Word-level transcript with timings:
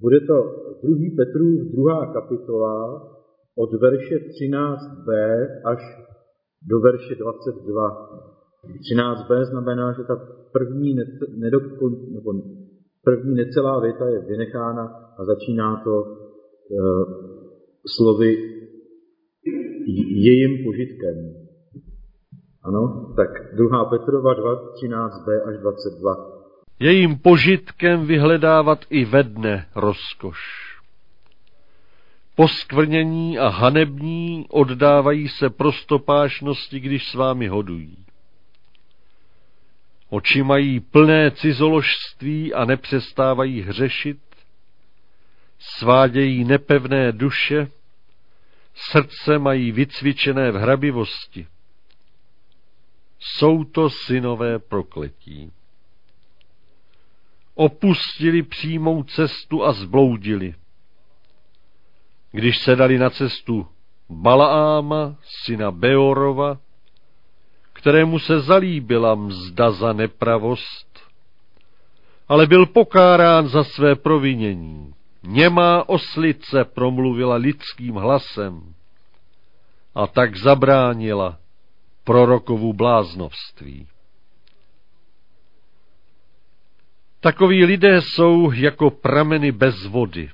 Bude 0.00 0.20
to 0.20 0.36
2. 0.82 1.16
Petrův 1.16 1.60
2. 1.60 2.12
kapitola 2.12 3.02
od 3.56 3.80
verše 3.80 4.14
13b 4.14 5.08
až 5.64 5.80
do 6.62 6.80
verše 6.80 7.14
22. 7.14 8.08
13b 8.92 9.44
znamená, 9.44 9.92
že 9.92 10.02
ta 10.04 10.16
první, 10.52 10.96
nedokon, 11.36 12.12
nebo 12.14 12.32
první 13.04 13.34
necelá 13.34 13.80
věta 13.80 14.08
je 14.08 14.20
vynechána 14.20 14.84
a 15.18 15.24
začíná 15.24 15.82
to 15.84 16.04
e, 16.04 16.14
slovy 17.86 18.36
jejím 20.26 20.64
požitkem. 20.64 21.16
Ano, 22.62 23.12
tak 23.16 23.28
2. 23.56 23.84
Petrova 23.84 24.34
2, 24.34 24.72
13b 24.74 25.48
až 25.48 25.58
22. 25.58 26.35
Jejím 26.78 27.18
požitkem 27.18 28.06
vyhledávat 28.06 28.84
i 28.90 29.04
ve 29.04 29.22
dne 29.22 29.68
rozkoš. 29.74 30.66
Poskvrnění 32.34 33.38
a 33.38 33.48
hanební 33.48 34.46
oddávají 34.48 35.28
se 35.28 35.50
prostopášnosti, 35.50 36.80
když 36.80 37.08
s 37.08 37.14
vámi 37.14 37.48
hodují. 37.48 38.06
Oči 40.08 40.42
mají 40.42 40.80
plné 40.80 41.30
cizoložství 41.30 42.54
a 42.54 42.64
nepřestávají 42.64 43.62
hřešit, 43.62 44.18
svádějí 45.58 46.44
nepevné 46.44 47.12
duše, 47.12 47.70
srdce 48.74 49.38
mají 49.38 49.72
vycvičené 49.72 50.50
v 50.50 50.56
hrabivosti. 50.56 51.46
Jsou 53.18 53.64
to 53.64 53.90
synové 53.90 54.58
prokletí. 54.58 55.52
Opustili 57.58 58.42
přímou 58.42 59.02
cestu 59.02 59.64
a 59.64 59.72
zbloudili. 59.72 60.54
Když 62.32 62.58
se 62.58 62.76
dali 62.76 62.98
na 62.98 63.10
cestu 63.10 63.66
Balaáma, 64.10 65.16
syna 65.44 65.70
Beorova, 65.70 66.58
kterému 67.72 68.18
se 68.18 68.40
zalíbila 68.40 69.14
mzda 69.14 69.70
za 69.70 69.92
nepravost, 69.92 71.00
ale 72.28 72.46
byl 72.46 72.66
pokárán 72.66 73.48
za 73.48 73.64
své 73.64 73.94
provinění. 73.94 74.94
Němá 75.22 75.88
oslice 75.88 76.64
promluvila 76.64 77.36
lidským 77.36 77.94
hlasem 77.94 78.74
a 79.94 80.06
tak 80.06 80.36
zabránila 80.36 81.38
prorokovu 82.04 82.72
bláznovství. 82.72 83.88
Takoví 87.26 87.64
lidé 87.64 88.02
jsou 88.02 88.52
jako 88.52 88.90
prameny 88.90 89.52
bez 89.52 89.84
vody, 89.86 90.30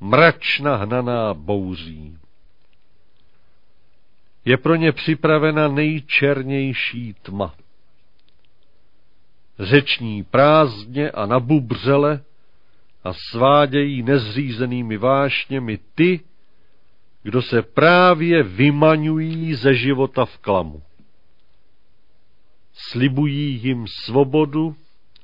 mračna 0.00 0.76
hnaná 0.76 1.34
bouří. 1.34 2.18
Je 4.44 4.56
pro 4.56 4.74
ně 4.74 4.92
připravena 4.92 5.68
nejčernější 5.68 7.14
tma. 7.22 7.54
Řeční 9.58 10.24
prázdně 10.24 11.10
a 11.10 11.26
nabubřele 11.26 12.22
a 13.04 13.12
svádějí 13.30 14.02
nezřízenými 14.02 14.96
vášněmi 14.96 15.78
ty, 15.94 16.20
kdo 17.22 17.42
se 17.42 17.62
právě 17.62 18.42
vymaňují 18.42 19.54
ze 19.54 19.74
života 19.74 20.24
v 20.24 20.38
klamu. 20.38 20.82
Slibují 22.72 23.60
jim 23.62 23.86
svobodu 24.04 24.76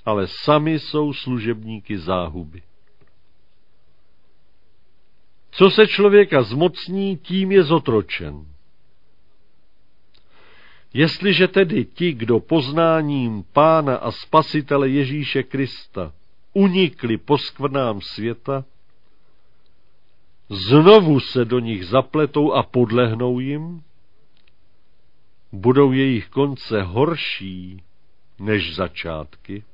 ale 0.04 0.26
sami 0.26 0.78
jsou 0.78 1.12
služebníky 1.12 1.98
záhuby. 1.98 2.62
Co 5.50 5.70
se 5.70 5.86
člověka 5.86 6.42
zmocní, 6.42 7.16
tím 7.16 7.52
je 7.52 7.62
zotročen. 7.62 8.46
Jestliže 10.94 11.48
tedy 11.48 11.84
ti, 11.84 12.12
kdo 12.12 12.40
poznáním 12.40 13.44
Pána 13.52 13.96
a 13.96 14.10
Spasitele 14.10 14.88
Ježíše 14.88 15.42
Krista 15.42 16.12
unikli 16.52 17.16
poskvrnám 17.16 18.00
světa, 18.00 18.64
znovu 20.48 21.20
se 21.20 21.44
do 21.44 21.58
nich 21.58 21.86
zapletou 21.86 22.52
a 22.52 22.62
podlehnou 22.62 23.40
jim, 23.40 23.82
budou 25.52 25.92
jejich 25.92 26.28
konce 26.28 26.82
horší 26.82 27.82
než 28.38 28.76
začátky. 28.76 29.64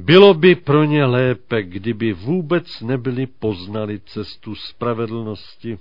Bylo 0.00 0.34
by 0.34 0.54
pro 0.54 0.84
ně 0.84 1.04
lépe, 1.04 1.62
kdyby 1.62 2.12
vůbec 2.12 2.80
nebyli 2.80 3.26
poznali 3.26 4.00
cestu 4.00 4.54
spravedlnosti, 4.54 5.78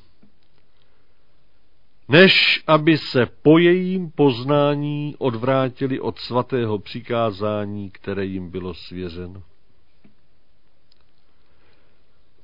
než 2.07 2.63
aby 2.67 2.97
se 2.97 3.25
po 3.25 3.57
jejím 3.57 4.11
poznání 4.11 5.15
odvrátili 5.17 5.99
od 5.99 6.19
svatého 6.19 6.79
přikázání, 6.79 7.89
které 7.89 8.25
jim 8.25 8.49
bylo 8.49 8.73
svěřeno. 8.73 9.43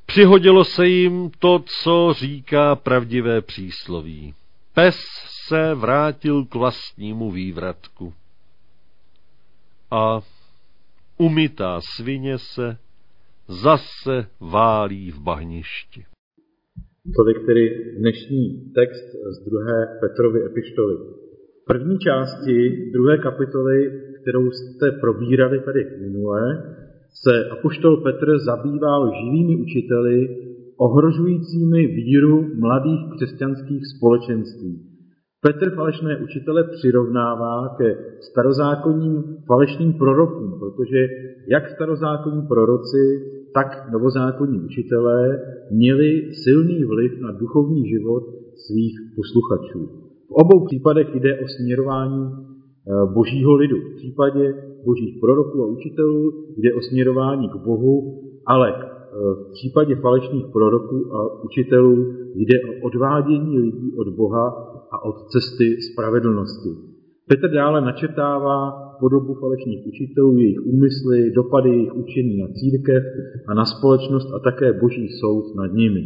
Přihodilo 0.06 0.64
se 0.64 0.88
jim 0.88 1.32
to, 1.40 1.64
co 1.82 2.14
říká 2.14 2.76
pravdivé 2.76 3.42
přísloví. 3.42 4.34
Pes 4.74 5.00
se 5.48 5.76
vrátil 5.76 6.46
k 6.46 6.56
vlastnímu 6.56 7.32
vývratku. 7.32 8.14
A 9.92 10.22
umytá 11.18 11.80
svině 11.82 12.38
se 12.38 12.78
zase 13.64 14.26
válí 14.40 15.12
v 15.12 15.20
bahništi. 15.20 16.04
Tolik 17.16 17.46
tedy 17.46 17.94
dnešní 18.00 18.72
text 18.76 19.08
z 19.36 19.46
druhé 19.50 19.98
Petrovy 20.02 20.46
epištoly. 20.46 20.96
V 21.62 21.66
první 21.68 22.00
části 22.00 22.56
druhé 22.94 23.18
kapitoly, 23.18 24.02
kterou 24.22 24.52
jste 24.52 24.92
probírali 24.92 25.60
tady 25.60 25.86
minule, 26.02 26.74
se 27.24 27.50
apoštol 27.50 27.98
Petr 27.98 28.40
zabýval 28.40 29.12
živými 29.22 29.56
učiteli, 29.56 30.46
ohrožujícími 30.78 31.88
víru 31.88 32.56
mladých 32.60 33.00
křesťanských 33.16 33.82
společenství. 33.98 34.95
Petr 35.46 35.76
falešné 35.76 36.18
učitele 36.24 36.64
přirovnává 36.64 37.76
ke 37.78 37.98
starozákonním 38.20 39.24
falešným 39.48 39.94
prorokům, 39.94 40.60
protože 40.60 41.08
jak 41.48 41.70
starozákonní 41.70 42.42
proroci, 42.48 43.04
tak 43.54 43.92
novozákonní 43.92 44.60
učitelé 44.60 45.40
měli 45.72 46.34
silný 46.44 46.84
vliv 46.84 47.12
na 47.22 47.32
duchovní 47.32 47.90
život 47.90 48.24
svých 48.56 48.96
posluchačů. 49.16 49.86
V 50.30 50.32
obou 50.32 50.66
případech 50.66 51.16
jde 51.16 51.40
o 51.40 51.48
směrování 51.48 52.24
eh, 52.32 53.14
božího 53.14 53.56
lidu. 53.56 53.78
V 53.78 53.96
případě 53.96 54.54
božích 54.86 55.20
proroků 55.22 55.64
a 55.64 55.68
učitelů 55.68 56.34
jde 56.58 56.74
o 56.74 56.82
směrování 56.82 57.50
k 57.50 57.56
Bohu, 57.56 58.22
ale 58.46 58.70
eh, 58.76 58.84
v 59.34 59.52
případě 59.52 59.96
falešných 59.96 60.46
proroků 60.54 61.16
a 61.16 61.44
učitelů 61.44 62.14
jde 62.36 62.58
o 62.62 62.86
odvádění 62.86 63.60
lidí 63.60 63.92
od 63.98 64.08
Boha 64.16 64.75
a 64.96 65.06
od 65.10 65.18
cesty 65.32 65.68
spravedlnosti. 65.82 66.72
Petr 67.30 67.50
dále 67.54 67.82
načetává 67.82 68.58
podobu 69.00 69.34
falešných 69.34 69.88
učitelů, 69.88 70.38
jejich 70.38 70.62
úmysly, 70.66 71.32
dopady 71.36 71.70
jejich 71.70 71.96
učení 71.96 72.38
na 72.38 72.48
církev 72.60 73.04
a 73.48 73.54
na 73.54 73.66
společnost 73.66 74.30
a 74.36 74.40
také 74.40 74.74
boží 74.74 75.08
soud 75.20 75.56
nad 75.56 75.74
nimi. 75.74 76.04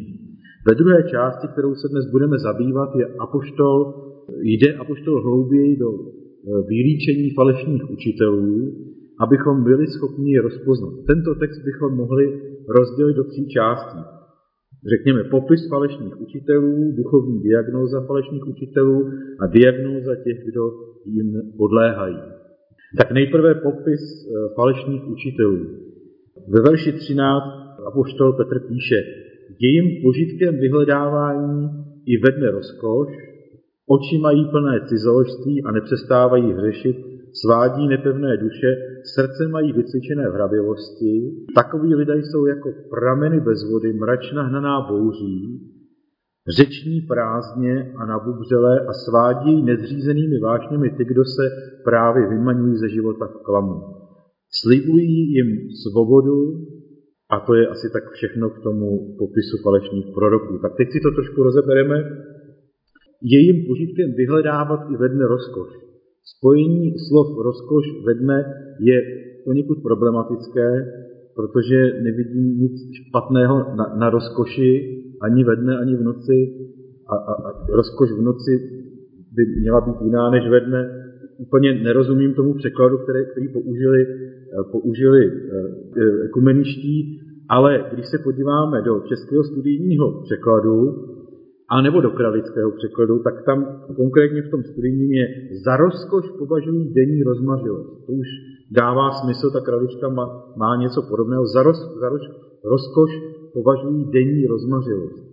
Ve 0.68 0.76
druhé 0.76 1.04
části, 1.04 1.48
kterou 1.48 1.76
se 1.76 1.88
dnes 1.88 2.06
budeme 2.12 2.40
zabývat, 2.40 2.90
je 2.96 3.06
apoštol, 3.20 3.76
jde 4.42 4.74
apoštol 4.74 5.22
hlouběji 5.22 5.78
do 5.78 5.90
e, 5.92 5.98
vylíčení 6.68 7.30
falešných 7.30 7.90
učitelů, 7.90 8.74
abychom 9.20 9.64
byli 9.64 9.88
schopni 9.88 10.34
je 10.34 10.42
rozpoznat. 10.42 10.94
Tento 11.08 11.36
text 11.36 11.62
bychom 11.66 11.98
mohli 11.98 12.26
rozdělit 12.78 13.14
do 13.14 13.24
tří 13.24 13.48
částí 13.48 14.19
řekněme, 14.88 15.24
popis 15.24 15.70
falešných 15.70 16.22
učitelů, 16.22 16.92
duchovní 16.98 17.40
diagnóza 17.42 18.02
falešných 18.02 18.48
učitelů 18.48 19.10
a 19.40 19.48
diagnóza 19.48 20.16
těch, 20.16 20.46
kdo 20.46 20.62
jim 21.06 21.42
podléhají. 21.58 22.18
Tak 22.98 23.12
nejprve 23.12 23.56
popis 23.56 24.02
eh, 24.02 24.54
falešných 24.56 25.08
učitelů. 25.08 25.60
Ve 26.48 26.62
verši 26.62 26.92
13 26.92 27.44
apoštol 27.88 28.34
Petr 28.34 28.60
píše, 28.68 29.04
jejím 29.60 30.02
požitkem 30.04 30.60
vyhledávání 30.60 31.70
i 32.06 32.18
vedne 32.18 32.52
rozkoš, 32.52 33.08
oči 33.88 34.18
mají 34.18 34.46
plné 34.46 34.86
cizoložství 34.86 35.64
a 35.64 35.72
nepřestávají 35.72 36.54
hřešit, 36.54 36.98
svádí 37.34 37.88
nepevné 37.88 38.38
duše, 38.38 38.76
srdce 39.16 39.48
mají 39.48 39.74
vycvičené 39.74 40.30
v 40.30 40.34
hraběvosti, 40.34 41.32
takoví 41.56 41.96
lidé 41.96 42.16
jsou 42.18 42.46
jako 42.46 42.74
prameny 42.90 43.40
bez 43.40 43.72
vody, 43.72 43.94
mračna 43.94 44.44
hnaná 44.44 44.82
bouří, 44.82 45.70
řeční 46.58 47.02
prázdně 47.02 47.94
a 47.98 48.06
nabubřelé 48.06 48.80
a 48.80 48.94
svádí 48.94 49.64
nezřízenými 49.64 50.40
vášněmi 50.40 50.90
ty, 50.90 51.06
kdo 51.06 51.26
se 51.26 51.44
právě 51.84 52.30
vymaňují 52.30 52.78
ze 52.78 52.90
života 52.90 53.26
v 53.28 53.44
klamu. 53.44 53.82
Slibují 54.62 55.32
jim 55.34 55.48
svobodu 55.84 56.40
a 57.30 57.40
to 57.40 57.54
je 57.54 57.68
asi 57.68 57.90
tak 57.94 58.12
všechno 58.12 58.50
k 58.50 58.64
tomu 58.64 59.16
popisu 59.18 59.58
falešných 59.64 60.06
proroků. 60.14 60.60
Tak 60.62 60.72
teď 60.78 60.88
si 60.92 61.00
to 61.00 61.12
trošku 61.12 61.44
rozebereme. 61.44 61.96
Je 63.24 63.40
jim 63.46 63.68
požitkem 63.68 64.14
vyhledávat 64.18 64.80
i 64.92 64.98
ve 64.98 65.10
dne 65.10 65.28
rozkoš. 65.28 65.89
Spojení 66.38 66.94
slov 67.08 67.28
rozkoš 67.46 67.86
ve 68.06 68.14
dne 68.14 68.38
je 68.80 68.98
poněkud 69.46 69.78
problematické, 69.84 70.70
protože 71.36 71.80
nevidím 72.04 72.60
nic 72.60 72.76
špatného 73.00 73.56
na, 73.76 73.96
na 74.00 74.10
rozkoši 74.10 74.72
ani 75.22 75.44
ve 75.44 75.56
dne, 75.56 75.78
ani 75.78 75.96
v 75.96 76.04
noci. 76.04 76.38
A, 77.10 77.16
a, 77.16 77.34
a 77.34 77.50
rozkoš 77.76 78.12
v 78.12 78.22
noci 78.22 78.54
by 79.36 79.46
měla 79.62 79.82
být 79.82 80.02
jiná 80.02 80.30
než 80.30 80.50
ve 80.50 80.60
dne. 80.60 80.82
Úplně 81.38 81.84
nerozumím 81.84 82.34
tomu 82.34 82.54
překladu, 82.54 82.98
který, 82.98 83.26
který 83.32 83.48
použili, 83.48 84.02
eh, 84.04 84.64
použili 84.72 85.22
eh, 85.26 85.32
eh, 85.98 86.26
ekumeniští, 86.26 87.20
ale 87.50 87.86
když 87.94 88.06
se 88.08 88.18
podíváme 88.24 88.82
do 88.82 89.00
českého 89.00 89.44
studijního 89.44 90.22
překladu, 90.24 90.76
a 91.72 91.82
nebo 91.82 92.02
do 92.02 92.10
kralického 92.10 92.72
překladu, 92.72 93.20
tak 93.20 93.46
tam 93.46 93.84
konkrétně 93.96 94.42
v 94.42 94.52
tom 94.52 94.64
studijním 94.64 95.12
je 95.12 95.26
za 95.66 95.78
rozkoš 95.78 96.26
považují 96.40 96.94
denní 96.94 97.24
rozmařilost. 97.24 98.06
To 98.06 98.12
už 98.12 98.28
dává 98.72 99.12
smysl, 99.12 99.52
ta 99.52 99.62
kravička 99.62 100.10
má, 100.10 100.26
má 100.58 100.76
něco 100.76 101.02
podobného. 101.02 101.46
Za, 101.48 101.64
roz, 101.64 101.80
za 102.02 102.10
roz, 102.10 102.22
rozkoš 102.66 103.12
považují 103.54 104.12
denní 104.12 104.46
rozmařilost. 104.48 105.30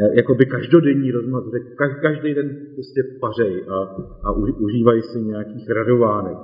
E, 0.00 0.16
jakoby 0.16 0.46
každodenní 0.46 1.10
rozmařilost. 1.10 1.56
Každý 2.02 2.34
den 2.34 2.48
prostě 2.74 3.00
pařej 3.20 3.64
a, 3.68 3.76
a 4.24 4.32
užívají 4.66 5.02
si 5.02 5.18
nějakých 5.20 5.70
radovánek. 5.70 6.38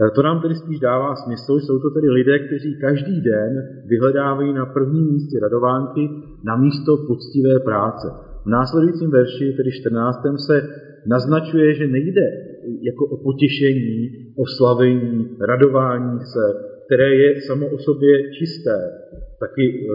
E, 0.00 0.10
to 0.14 0.22
nám 0.22 0.40
tedy 0.42 0.54
spíš 0.54 0.80
dává 0.80 1.16
smysl. 1.16 1.60
Jsou 1.60 1.78
to 1.78 1.90
tedy 1.90 2.08
lidé, 2.08 2.38
kteří 2.38 2.78
každý 2.80 3.20
den 3.20 3.68
vyhledávají 3.86 4.52
na 4.52 4.66
prvním 4.66 5.06
místě 5.12 5.38
radovánky 5.42 6.10
na 6.44 6.56
místo 6.56 6.96
poctivé 6.96 7.58
práce. 7.58 8.08
V 8.44 8.46
následujícím 8.46 9.10
verši, 9.10 9.52
tedy 9.56 9.70
14. 9.72 10.18
se 10.46 10.68
naznačuje, 11.06 11.74
že 11.74 11.86
nejde 11.86 12.26
jako 12.82 13.04
o 13.06 13.16
potěšení, 13.16 14.10
oslavení, 14.36 15.36
radování 15.40 16.20
se, 16.20 16.44
které 16.86 17.14
je 17.14 17.40
samo 17.40 17.66
o 17.66 17.78
sobě 17.78 18.32
čisté. 18.32 18.78
Taky 19.40 19.62
e, 19.62 19.92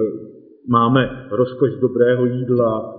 máme 0.69 1.28
rozkoš 1.31 1.72
dobrého 1.81 2.25
jídla, 2.25 2.96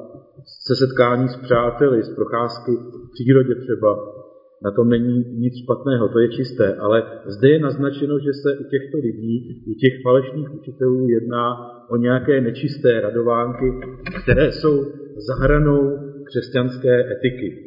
se 0.67 0.76
setkání 0.76 1.29
s 1.29 1.37
přáteli, 1.37 2.03
z 2.03 2.14
procházky 2.14 2.73
v 2.76 3.11
přírodě 3.12 3.55
třeba. 3.55 4.16
Na 4.64 4.70
tom 4.70 4.88
není 4.88 5.25
nic 5.44 5.55
špatného, 5.62 6.08
to 6.08 6.19
je 6.19 6.29
čisté, 6.29 6.75
ale 6.75 7.03
zde 7.26 7.49
je 7.49 7.58
naznačeno, 7.58 8.19
že 8.19 8.32
se 8.43 8.58
u 8.58 8.64
těchto 8.64 8.97
lidí, 8.99 9.64
u 9.70 9.75
těch 9.75 9.94
falešných 10.03 10.55
učitelů 10.55 11.08
jedná 11.08 11.47
o 11.91 11.97
nějaké 11.97 12.41
nečisté 12.41 13.00
radovánky, 13.00 13.67
které 14.23 14.53
jsou 14.53 14.85
zahranou 15.29 15.99
křesťanské 16.25 16.94
etiky. 17.12 17.67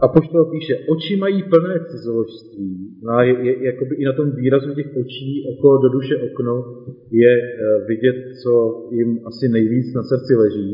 A 0.00 0.08
poštol 0.08 0.44
píše, 0.50 0.74
oči 0.92 1.16
mají 1.16 1.42
plné 1.42 1.74
cizoložství. 1.90 2.70
No 3.04 3.10
a 3.12 3.22
je, 3.22 3.34
je, 3.46 3.52
jakoby 3.66 3.94
i 3.96 4.04
na 4.04 4.12
tom 4.12 4.30
výrazu 4.36 4.74
těch 4.74 4.90
očí, 5.02 5.30
okolo 5.52 5.82
do 5.82 5.88
duše 5.88 6.14
okno, 6.16 6.54
je 7.10 7.32
e, 7.38 7.42
vidět, 7.88 8.16
co 8.42 8.52
jim 8.92 9.10
asi 9.26 9.48
nejvíc 9.48 9.94
na 9.94 10.02
srdci 10.02 10.32
leží. 10.34 10.70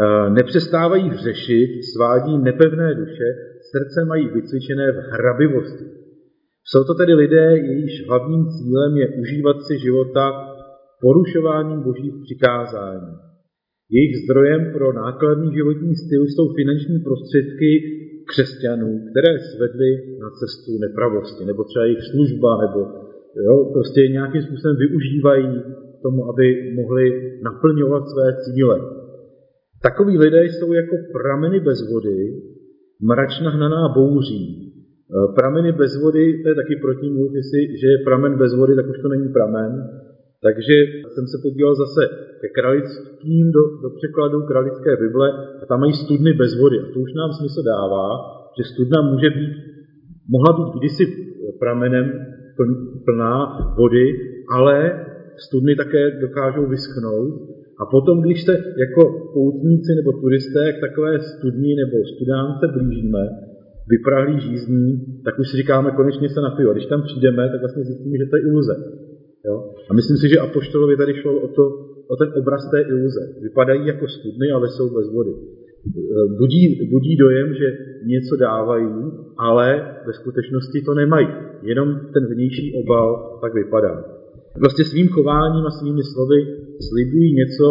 E, 0.00 0.30
nepřestávají 0.30 1.08
hřešit, 1.08 1.70
svádí 1.92 2.38
nepevné 2.38 2.94
duše, 2.94 3.28
srdce 3.70 4.04
mají 4.04 4.28
vycvičené 4.28 4.92
v 4.92 4.96
hrabivosti. 4.96 5.84
Jsou 6.64 6.84
to 6.84 6.94
tedy 6.94 7.14
lidé, 7.14 7.56
jejichž 7.56 8.08
hlavním 8.08 8.46
cílem 8.54 8.96
je 8.96 9.08
užívat 9.08 9.56
si 9.62 9.78
života 9.78 10.24
porušováním 11.00 11.82
božích 11.82 12.14
přikázání. 12.24 13.12
Jejich 13.90 14.14
zdrojem 14.24 14.72
pro 14.72 14.92
nákladný 14.92 15.54
životní 15.54 15.96
styl 15.96 16.22
jsou 16.26 16.54
finanční 16.54 16.98
prostředky 16.98 17.70
křesťanů, 18.30 18.90
které 19.10 19.32
svedly 19.38 19.90
na 20.22 20.28
cestu 20.38 20.72
nepravosti, 20.84 21.44
nebo 21.44 21.64
třeba 21.64 21.84
jejich 21.84 22.04
služba, 22.10 22.50
nebo 22.64 22.80
jo, 23.46 23.70
prostě 23.72 24.00
nějakým 24.08 24.42
způsobem 24.42 24.76
využívají 24.76 25.62
tomu, 26.02 26.20
aby 26.30 26.46
mohli 26.80 27.04
naplňovat 27.42 28.02
své 28.08 28.26
cíle. 28.44 29.01
Takoví 29.82 30.18
lidé 30.18 30.44
jsou 30.44 30.72
jako 30.72 30.96
prameny 31.12 31.60
bez 31.60 31.90
vody, 31.90 32.42
mračna 33.02 33.50
hnaná 33.50 33.88
bouří. 33.88 34.42
E, 34.48 35.32
prameny 35.34 35.72
bez 35.72 36.02
vody, 36.02 36.42
to 36.42 36.48
je 36.48 36.54
taky 36.54 36.76
protimluv, 36.76 37.34
jestli, 37.34 37.78
že 37.80 37.86
je 37.86 38.04
pramen 38.04 38.38
bez 38.38 38.54
vody, 38.54 38.76
tak 38.76 38.86
už 38.88 38.98
to 39.02 39.08
není 39.08 39.28
pramen. 39.28 39.70
Takže 40.46 40.76
jsem 41.12 41.26
se 41.26 41.36
podíval 41.42 41.74
zase 41.74 42.02
ke 42.40 42.48
kralickým 42.48 43.52
do, 43.52 43.62
do 43.82 43.88
překladu 43.98 44.42
kralické 44.42 44.96
Bible 44.96 45.28
a 45.62 45.66
tam 45.66 45.80
mají 45.80 45.92
studny 45.92 46.32
bez 46.32 46.60
vody. 46.60 46.76
A 46.80 46.86
to 46.92 47.00
už 47.00 47.12
nám 47.14 47.30
smysl 47.32 47.62
dává, 47.62 48.06
že 48.56 48.64
studna 48.72 49.02
může 49.02 49.30
být, 49.30 49.52
mohla 50.28 50.50
být 50.58 50.78
kdysi 50.78 51.04
pramenem 51.58 52.06
plná 53.04 53.34
vody, 53.78 54.06
ale 54.54 55.04
studny 55.36 55.76
také 55.76 56.10
dokážou 56.20 56.66
vyschnout. 56.66 57.52
A 57.82 57.84
potom, 57.94 58.22
když 58.22 58.44
se 58.44 58.54
jako 58.84 59.02
poutníci 59.34 59.90
nebo 59.94 60.10
turisté 60.12 60.72
k 60.72 60.80
takové 60.86 61.20
studni 61.20 61.74
nebo 61.82 61.96
studánce 62.14 62.64
blížíme, 62.76 63.24
vyprahlí 63.94 64.40
žízní, 64.40 64.88
tak 65.24 65.38
už 65.38 65.50
si 65.50 65.56
říkáme, 65.56 65.90
konečně 65.90 66.28
se 66.28 66.40
napiju. 66.40 66.70
A 66.70 66.72
když 66.72 66.86
tam 66.86 67.02
přijdeme, 67.02 67.48
tak 67.48 67.60
vlastně 67.60 67.84
zjistíme, 67.84 68.16
že 68.18 68.30
to 68.30 68.36
je 68.36 68.42
iluze. 68.42 68.74
Jo? 69.48 69.56
A 69.90 69.94
myslím 69.94 70.16
si, 70.16 70.28
že 70.28 70.38
Apoštolovi 70.38 70.96
tady 70.96 71.12
šlo 71.14 71.40
o, 71.40 71.48
to, 71.48 71.64
o 72.12 72.16
ten 72.16 72.28
obraz 72.40 72.70
té 72.70 72.80
iluze. 72.80 73.20
Vypadají 73.42 73.86
jako 73.86 74.08
studny, 74.08 74.50
ale 74.50 74.68
jsou 74.68 74.94
bez 74.94 75.06
vody. 75.12 75.34
Budí, 76.38 76.88
budí 76.90 77.16
dojem, 77.16 77.54
že 77.54 77.78
něco 78.06 78.36
dávají, 78.36 78.92
ale 79.38 79.66
ve 80.06 80.12
skutečnosti 80.12 80.82
to 80.86 80.94
nemají. 80.94 81.28
Jenom 81.62 81.88
ten 82.14 82.26
vnější 82.26 82.82
obal 82.84 83.38
tak 83.42 83.54
vypadá. 83.54 84.21
Vlastně 84.60 84.84
svým 84.84 85.08
chováním 85.08 85.66
a 85.66 85.70
svými 85.70 86.02
slovy 86.02 86.38
slibují 86.88 87.34
něco 87.34 87.68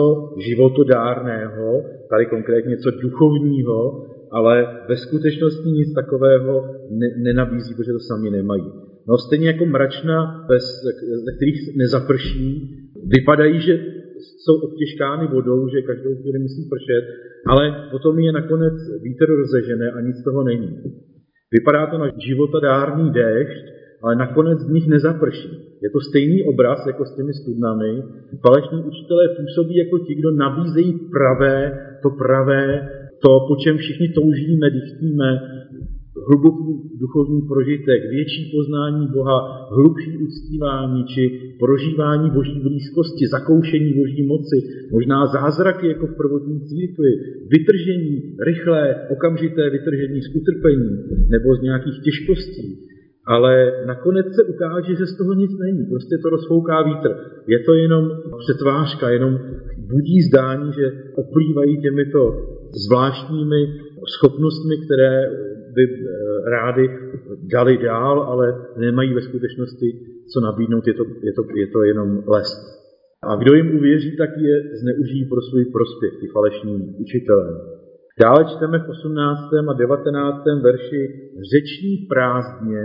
životodárného, 0.47 1.83
tady 2.09 2.25
konkrétně 2.25 2.69
něco 2.69 2.91
duchovního, 2.91 4.05
ale 4.31 4.67
ve 4.89 4.97
skutečnosti 4.97 5.69
nic 5.69 5.93
takového 5.93 6.65
ne, 6.89 7.07
nenabízí, 7.17 7.75
protože 7.75 7.91
to 7.91 7.99
sami 7.99 8.29
nemají. 8.29 8.63
No 9.07 9.17
stejně 9.17 9.47
jako 9.47 9.65
mračna, 9.65 10.45
bez, 10.49 10.63
ze 11.25 11.31
kterých 11.35 11.77
nezaprší, 11.77 12.75
vypadají, 13.05 13.61
že 13.61 13.73
jsou 14.43 14.55
obtěžkány 14.55 15.27
vodou, 15.27 15.67
že 15.67 15.81
každou 15.81 16.15
chvíli 16.15 16.39
musí 16.39 16.69
pršet, 16.69 17.05
ale 17.47 17.87
potom 17.91 18.19
je 18.19 18.31
nakonec 18.31 18.73
vítr 19.03 19.25
rozežené 19.29 19.91
a 19.91 20.01
nic 20.01 20.15
z 20.17 20.23
toho 20.23 20.43
není. 20.43 20.69
Vypadá 21.51 21.87
to 21.87 21.97
na 21.97 22.07
životadárný 22.27 23.11
déšť, 23.11 23.70
ale 24.03 24.15
nakonec 24.15 24.59
z 24.59 24.69
nich 24.69 24.87
nezaprší. 24.87 25.49
Je 25.83 25.89
to 25.89 25.99
stejný 25.99 26.43
obraz 26.43 26.87
jako 26.87 27.05
s 27.05 27.15
těmi 27.15 27.33
studnami. 27.33 28.03
Falešní 28.47 28.79
učitelé 28.83 29.23
působí 29.39 29.77
jako 29.77 29.99
ti, 29.99 30.15
kdo 30.15 30.31
nabízejí 30.31 30.93
pravé, 30.93 31.79
to 32.03 32.09
pravé, 32.09 32.89
to, 33.23 33.39
po 33.47 33.55
čem 33.55 33.77
všichni 33.77 34.07
toužíme, 34.09 34.69
dychtíme, 34.69 35.39
hluboký 36.27 36.73
duchovní 36.99 37.41
prožitek, 37.41 38.01
větší 38.09 38.51
poznání 38.55 39.07
Boha, 39.07 39.67
hlubší 39.75 40.17
uctívání 40.17 41.03
či 41.05 41.23
prožívání 41.59 42.29
Boží 42.29 42.59
blízkosti, 42.59 43.27
zakoušení 43.27 43.93
Boží 43.93 44.23
moci, 44.23 44.57
možná 44.91 45.27
zázraky 45.27 45.87
jako 45.87 46.07
v 46.07 46.17
prvotní 46.17 46.61
církvi, 46.61 47.11
vytržení, 47.53 48.35
rychlé, 48.47 48.95
okamžité 49.11 49.69
vytržení 49.69 50.21
z 50.21 50.35
utrpení 50.35 50.91
nebo 51.29 51.55
z 51.55 51.61
nějakých 51.61 51.97
těžkostí. 52.03 52.90
Ale 53.27 53.71
nakonec 53.85 54.25
se 54.35 54.43
ukáže, 54.43 54.95
že 54.95 55.05
z 55.05 55.17
toho 55.17 55.33
nic 55.33 55.51
není. 55.59 55.85
Prostě 55.85 56.17
to 56.23 56.29
rozfouká 56.29 56.81
vítr. 56.81 57.09
Je 57.47 57.59
to 57.59 57.73
jenom 57.73 58.11
přetvářka, 58.39 59.09
jenom 59.09 59.39
budí 59.77 60.21
zdání, 60.21 60.73
že 60.73 60.91
oplývají 61.15 61.81
těmito 61.81 62.21
zvláštními 62.87 63.61
schopnostmi, 64.17 64.75
které 64.85 65.25
by 65.75 65.83
eh, 65.83 66.49
rádi 66.49 66.89
dali 67.51 67.77
dál, 67.77 68.21
ale 68.21 68.45
nemají 68.77 69.13
ve 69.13 69.21
skutečnosti 69.21 69.87
co 70.33 70.39
nabídnout, 70.41 70.87
je 70.87 70.93
to, 70.93 71.03
je 71.21 71.33
to, 71.33 71.41
je 71.55 71.67
to 71.67 71.83
jenom 71.83 72.23
les. 72.27 72.49
A 73.23 73.35
kdo 73.35 73.53
jim 73.53 73.75
uvěří, 73.77 74.17
tak 74.17 74.29
je 74.37 74.55
zneužijí 74.81 75.25
pro 75.25 75.41
svůj 75.41 75.65
prospěch, 75.65 76.13
ty 76.19 76.27
falešní 76.27 76.95
učitelé. 76.99 77.47
Dále 78.21 78.45
čteme 78.45 78.79
v 78.79 78.89
18. 78.89 79.39
a 79.69 79.73
19. 79.73 80.43
verši 80.63 81.01
řeční 81.51 81.97
prázdně 82.09 82.83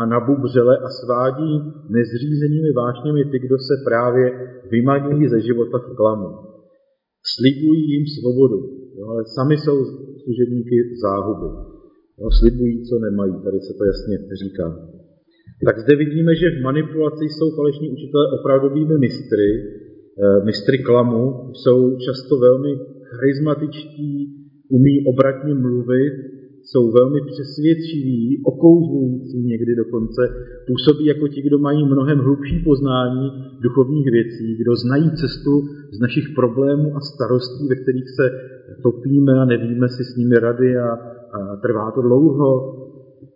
a 0.00 0.06
nabubřele 0.06 0.78
a 0.86 0.88
svádí 1.00 1.52
nezřízenými 1.96 2.72
vášněmi 2.72 3.24
ty, 3.24 3.38
kdo 3.38 3.56
se 3.58 3.74
právě 3.88 4.24
vymaňují 4.70 5.28
ze 5.28 5.40
života 5.40 5.78
v 5.78 5.96
klamu. 5.96 6.30
Slibují 7.34 7.82
jim 7.92 8.04
svobodu, 8.16 8.58
jo, 8.98 9.04
ale 9.12 9.22
sami 9.36 9.56
jsou 9.58 9.78
služebníky 10.22 10.76
záhuby. 11.04 11.48
No, 12.20 12.26
slibují, 12.40 12.74
co 12.88 12.94
nemají, 12.98 13.34
tady 13.44 13.58
se 13.60 13.72
to 13.78 13.84
jasně 13.84 14.16
říká. 14.44 14.66
tak 15.66 15.78
zde 15.78 15.96
vidíme, 15.96 16.32
že 16.34 16.50
v 16.50 16.62
manipulaci 16.62 17.24
jsou 17.28 17.48
falešní 17.56 17.90
učitelé 17.90 18.24
opravdovými 18.38 18.98
mistry, 18.98 19.50
eh, 19.58 20.44
mistry 20.44 20.78
klamu, 20.78 21.22
jsou 21.52 21.96
často 22.06 22.36
velmi 22.36 22.70
charismatičtí, 23.10 24.10
umí 24.68 24.94
obratně 25.12 25.54
mluvit, 25.54 26.33
jsou 26.64 26.90
velmi 26.90 27.20
přesvědčiví, 27.32 28.42
okouzlující 28.44 29.38
někdy 29.42 29.74
dokonce, 29.76 30.22
působí 30.66 31.06
jako 31.06 31.28
ti, 31.28 31.42
kdo 31.42 31.58
mají 31.58 31.86
mnohem 31.86 32.18
hlubší 32.18 32.58
poznání 32.64 33.26
duchovních 33.60 34.10
věcí, 34.10 34.56
kdo 34.56 34.76
znají 34.76 35.10
cestu 35.10 35.62
z 35.92 36.00
našich 36.00 36.26
problémů 36.34 36.96
a 36.96 37.00
starostí, 37.00 37.68
ve 37.68 37.76
kterých 37.76 38.08
se 38.10 38.24
topíme 38.82 39.32
a 39.32 39.44
nevíme 39.44 39.88
si 39.88 40.04
s 40.04 40.16
nimi 40.16 40.34
rady 40.34 40.76
a, 40.76 40.88
a 41.36 41.56
trvá 41.62 41.90
to 41.90 42.02
dlouho. 42.02 42.50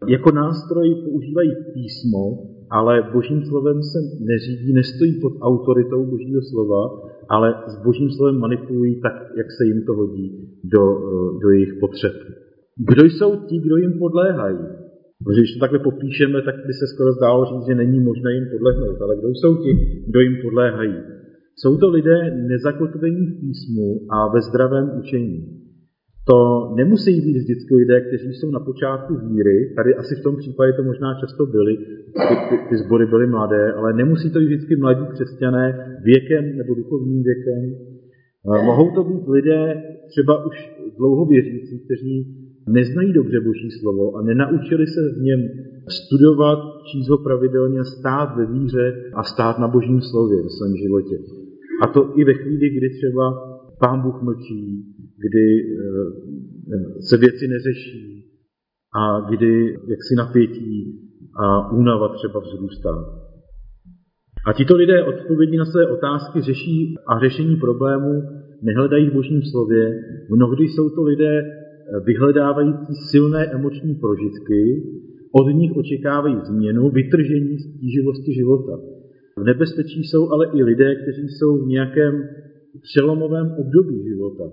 Jako 0.09 0.31
nástroj 0.31 0.95
používají 0.95 1.51
písmo, 1.75 2.25
ale 2.71 3.11
božím 3.13 3.43
slovem 3.45 3.83
se 3.83 3.99
neřídí, 4.21 4.73
nestojí 4.73 5.21
pod 5.21 5.33
autoritou 5.41 6.07
božího 6.07 6.43
slova, 6.43 6.83
ale 7.29 7.55
s 7.67 7.85
božím 7.85 8.11
slovem 8.11 8.39
manipulují 8.39 9.01
tak, 9.01 9.13
jak 9.37 9.47
se 9.53 9.65
jim 9.65 9.83
to 9.87 9.95
hodí 9.95 10.49
do, 10.65 10.83
do 11.43 11.51
jejich 11.51 11.75
potřeb. 11.81 12.13
Kdo 12.79 13.05
jsou 13.05 13.37
ti, 13.37 13.59
kdo 13.59 13.77
jim 13.77 13.99
podléhají? 13.99 14.59
Protože 15.25 15.41
když 15.41 15.55
to 15.55 15.61
takhle 15.61 15.79
popíšeme, 15.79 16.43
tak 16.43 16.57
by 16.67 16.73
se 16.73 16.87
skoro 16.87 17.13
zdálo 17.13 17.45
říct, 17.45 17.67
že 17.67 17.75
není 17.75 18.01
možné 18.01 18.33
jim 18.35 18.47
podlehnout. 18.53 19.03
Ale 19.03 19.17
kdo 19.17 19.29
jsou 19.29 19.57
ti, 19.63 19.73
kdo 20.07 20.21
jim 20.21 20.37
podléhají? 20.43 20.95
Jsou 21.57 21.77
to 21.77 21.89
lidé 21.91 22.19
nezakotvení 22.49 23.27
v 23.27 23.41
písmu 23.41 23.89
a 24.11 24.33
ve 24.35 24.41
zdravém 24.41 24.87
učení. 24.99 25.59
To 26.31 26.39
nemusí 26.77 27.21
být 27.21 27.39
vždycky 27.39 27.75
lidé, 27.75 28.01
kteří 28.01 28.33
jsou 28.33 28.51
na 28.51 28.61
počátku 28.61 29.15
víry, 29.29 29.75
tady 29.77 29.95
asi 29.95 30.15
v 30.15 30.23
tom 30.23 30.37
případě 30.37 30.73
to 30.73 30.83
možná 30.83 31.21
často 31.21 31.47
byli, 31.47 31.77
ty, 31.77 32.35
ty, 32.49 32.57
ty 32.69 32.77
sbory 32.77 33.07
byly 33.07 33.27
mladé, 33.27 33.73
ale 33.73 33.93
nemusí 33.93 34.31
to 34.31 34.39
být 34.39 34.47
vždycky 34.47 34.77
mladí 34.77 35.05
křesťané 35.13 35.65
věkem 36.05 36.57
nebo 36.57 36.75
duchovním 36.75 37.23
věkem. 37.23 37.63
Mohou 38.65 38.95
to 38.95 39.05
být 39.05 39.29
lidé 39.29 39.83
třeba 40.09 40.47
už 40.47 40.57
dlouho 40.99 41.27
věřící, 41.27 41.85
kteří 41.85 42.15
neznají 42.73 43.13
dobře 43.13 43.41
Boží 43.41 43.71
slovo 43.81 44.17
a 44.17 44.23
nenaučili 44.23 44.87
se 44.87 45.01
v 45.17 45.23
něm 45.23 45.41
studovat, 45.99 46.59
číst 46.93 47.09
ho 47.09 47.19
pravidelně, 47.19 47.85
stát 47.85 48.37
ve 48.37 48.47
víře 48.47 49.11
a 49.15 49.23
stát 49.23 49.59
na 49.59 49.69
Božím 49.69 50.01
slově 50.01 50.37
ve 50.43 50.49
svém 50.49 50.77
životě. 50.83 51.17
A 51.83 51.87
to 51.87 52.19
i 52.19 52.25
ve 52.25 52.35
chvíli, 52.35 52.71
kdy 52.71 52.91
třeba 52.91 53.25
Pán 53.81 54.03
Bůh 54.03 54.23
mlčí, 54.23 54.95
kdy 55.25 55.47
eh, 55.61 57.03
se 57.09 57.17
věci 57.17 57.49
neřeší 57.49 58.25
a 59.01 59.31
kdy 59.31 59.73
jaksi 59.73 60.15
napětí 60.17 61.01
a 61.45 61.73
únava 61.73 62.09
třeba 62.09 62.41
vzrůstá. 62.41 62.95
A 64.47 64.53
tito 64.53 64.77
lidé 64.77 65.05
odpovědi 65.05 65.57
na 65.57 65.65
své 65.65 65.87
otázky 65.87 66.41
řeší 66.41 66.95
a 67.09 67.21
řešení 67.21 67.57
problémů 67.57 68.23
nehledají 68.63 69.11
v 69.11 69.13
božím 69.13 69.43
slově. 69.43 70.03
Mnohdy 70.37 70.65
jsou 70.65 70.91
to 70.91 71.03
lidé 71.03 71.43
vyhledávající 72.05 72.95
silné 73.11 73.47
emoční 73.47 73.95
prožitky, 73.95 74.63
od 75.33 75.47
nich 75.49 75.73
očekávají 75.77 76.37
změnu, 76.45 76.91
vytržení 76.91 77.59
z 77.59 77.81
tíživosti 77.81 78.35
života. 78.35 78.81
V 79.39 79.45
nebezpečí 79.45 80.05
jsou 80.05 80.31
ale 80.31 80.47
i 80.55 80.63
lidé, 80.63 80.95
kteří 81.03 81.29
jsou 81.29 81.65
v 81.65 81.67
nějakém 81.67 82.15
přelomovém 82.83 83.47
období 83.59 84.05
života. 84.09 84.45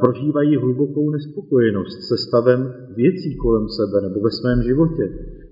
Prožívají 0.00 0.56
hlubokou 0.56 1.10
nespokojenost 1.10 1.98
se 2.08 2.16
stavem 2.28 2.60
věcí 2.96 3.36
kolem 3.36 3.66
sebe 3.68 4.08
nebo 4.08 4.20
ve 4.20 4.30
svém 4.30 4.62
životě, 4.62 5.04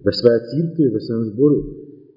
ve 0.07 0.12
své 0.12 0.35
církvi, 0.50 0.88
ve 0.95 1.00
svém 1.00 1.25
sboru. 1.25 1.61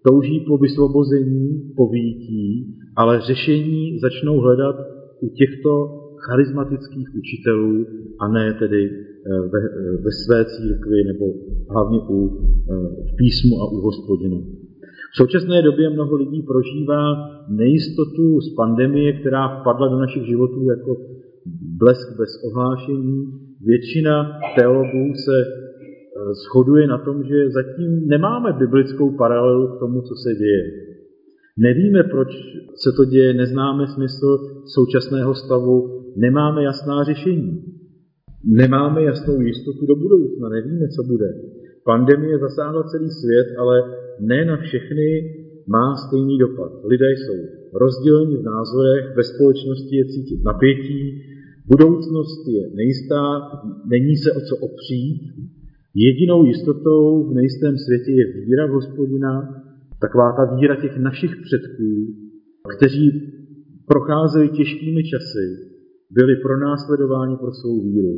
Touží 0.08 0.46
po 0.48 0.58
vysvobození, 0.58 1.74
po 1.78 1.90
výjití, 1.90 2.76
ale 2.96 3.22
řešení 3.22 4.00
začnou 4.00 4.40
hledat 4.40 4.76
u 5.22 5.30
těchto 5.30 6.03
charismatických 6.28 7.08
učitelů 7.22 7.86
a 8.20 8.28
ne 8.28 8.54
tedy 8.60 8.82
eh, 8.92 9.40
ve, 9.54 9.60
eh, 9.60 9.98
ve 10.06 10.12
své 10.22 10.46
církvi 10.46 11.04
nebo 11.12 11.26
hlavně 11.70 12.00
u, 12.10 12.20
eh, 12.28 12.88
v 13.10 13.16
písmu 13.18 13.62
a 13.62 13.66
u 13.72 13.78
hospodinu. 13.88 14.40
V 15.14 15.16
současné 15.16 15.62
době 15.62 15.90
mnoho 15.90 16.16
lidí 16.16 16.42
prožívá 16.42 17.04
nejistotu 17.50 18.42
z 18.42 18.56
pandemie, 18.56 19.14
která 19.20 19.60
vpadla 19.60 19.88
do 19.88 19.98
našich 20.00 20.26
životů 20.26 20.60
jako 20.70 20.98
blesk 21.80 22.18
bez 22.20 22.30
ohlášení. 22.48 23.26
Většina 23.66 24.40
teologů 24.58 25.14
se 25.26 25.46
shoduje 26.44 26.88
na 26.88 26.98
tom, 26.98 27.24
že 27.24 27.50
zatím 27.50 28.08
nemáme 28.08 28.54
biblickou 28.54 29.18
paralelu 29.18 29.68
k 29.68 29.80
tomu, 29.80 30.02
co 30.02 30.16
se 30.16 30.36
děje. 30.36 30.64
Nevíme, 31.58 32.04
proč 32.04 32.28
se 32.76 32.92
to 32.98 33.06
děje, 33.06 33.34
neznáme 33.34 33.88
smysl 33.88 34.38
současného 34.66 35.36
stavu, 35.36 36.03
nemáme 36.16 36.64
jasná 36.64 37.04
řešení. 37.04 37.64
Nemáme 38.46 39.04
jasnou 39.04 39.42
jistotu 39.42 39.86
do 39.86 39.96
budoucna, 39.96 40.50
nevíme, 40.50 40.88
co 40.88 41.04
bude. 41.04 41.30
Pandemie 41.86 42.40
zasáhla 42.40 42.84
celý 42.84 43.10
svět, 43.10 43.48
ale 43.58 43.76
ne 44.20 44.46
na 44.46 44.58
všechny 44.58 45.08
má 45.68 45.96
stejný 45.96 46.38
dopad. 46.38 46.72
Lidé 46.86 47.12
jsou 47.12 47.38
rozděleni 47.74 48.38
v 48.38 48.44
názorech, 48.44 49.16
ve 49.16 49.24
společnosti 49.24 49.96
je 49.96 50.06
cítit 50.06 50.44
napětí, 50.44 51.22
budoucnost 51.68 52.48
je 52.48 52.70
nejistá, 52.76 53.24
není 53.86 54.16
se 54.18 54.32
o 54.32 54.40
co 54.50 54.56
opřít. 54.58 55.22
Jedinou 55.96 56.46
jistotou 56.46 57.30
v 57.30 57.34
nejistém 57.34 57.78
světě 57.78 58.12
je 58.12 58.26
víra 58.46 58.68
v 58.68 58.70
hospodina, 58.70 59.64
taková 60.02 60.28
ta 60.38 60.56
víra 60.56 60.76
těch 60.76 60.98
našich 60.98 61.32
předků, 61.46 61.92
kteří 62.78 63.34
procházeli 63.88 64.50
těžkými 64.50 65.04
časy, 65.04 65.73
byli 66.16 66.36
pronásledováni 66.36 67.38
pro 67.38 67.52
svou 67.52 67.84
víru. 67.84 68.14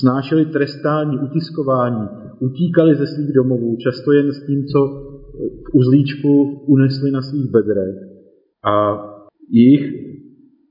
Snášeli 0.00 0.44
trestání, 0.46 1.18
utiskování, 1.18 2.08
utíkali 2.40 2.94
ze 2.94 3.06
svých 3.06 3.32
domovů, 3.32 3.76
často 3.76 4.12
jen 4.12 4.32
s 4.32 4.46
tím, 4.46 4.64
co 4.64 4.78
v 5.64 5.74
uzlíčku 5.74 6.32
unesli 6.66 7.10
na 7.10 7.22
svých 7.22 7.50
bedrech. 7.50 7.96
A 8.64 8.72
jejich, 9.50 9.84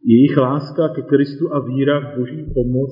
jejich 0.06 0.38
láska 0.38 0.90
ke 0.90 1.02
Kristu 1.02 1.54
a 1.54 1.60
víra 1.60 2.00
v 2.00 2.20
Boží 2.20 2.46
pomoc 2.54 2.92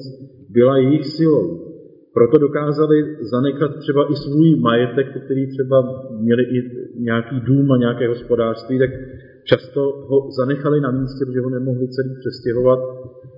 byla 0.50 0.77
jejich 0.77 1.06
silou. 1.06 1.68
Proto 2.13 2.37
dokázali 2.37 2.97
zanechat 3.21 3.71
třeba 3.79 4.11
i 4.11 4.15
svůj 4.15 4.59
majetek, 4.59 5.07
který 5.25 5.47
třeba 5.47 5.77
měli 6.19 6.43
i 6.43 6.59
nějaký 6.99 7.39
dům 7.39 7.71
a 7.71 7.77
nějaké 7.77 8.07
hospodářství, 8.07 8.79
tak 8.79 8.89
často 9.43 9.81
ho 10.09 10.31
zanechali 10.31 10.81
na 10.81 10.91
místě, 10.91 11.25
protože 11.25 11.41
ho 11.41 11.49
nemohli 11.49 11.87
celý 11.87 12.09
přestěhovat 12.19 12.79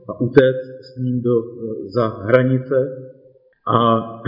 a 0.09 0.21
utéct 0.21 0.71
s 0.87 0.97
ním 1.03 1.21
do, 1.21 1.35
za 1.95 2.07
hranice. 2.07 2.77
A 3.67 3.77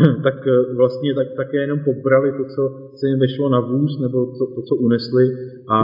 tak 0.23 0.47
eh, 0.47 0.73
vlastně 0.75 1.13
tak, 1.15 1.27
také 1.35 1.57
jenom 1.57 1.79
pobrali 1.79 2.31
to, 2.31 2.43
co 2.55 2.61
se 2.95 3.07
jim 3.07 3.19
vešlo 3.19 3.49
na 3.49 3.59
vůz, 3.59 3.99
nebo 4.01 4.25
to, 4.25 4.45
to, 4.55 4.61
co 4.61 4.75
unesli 4.75 5.25
a 5.69 5.77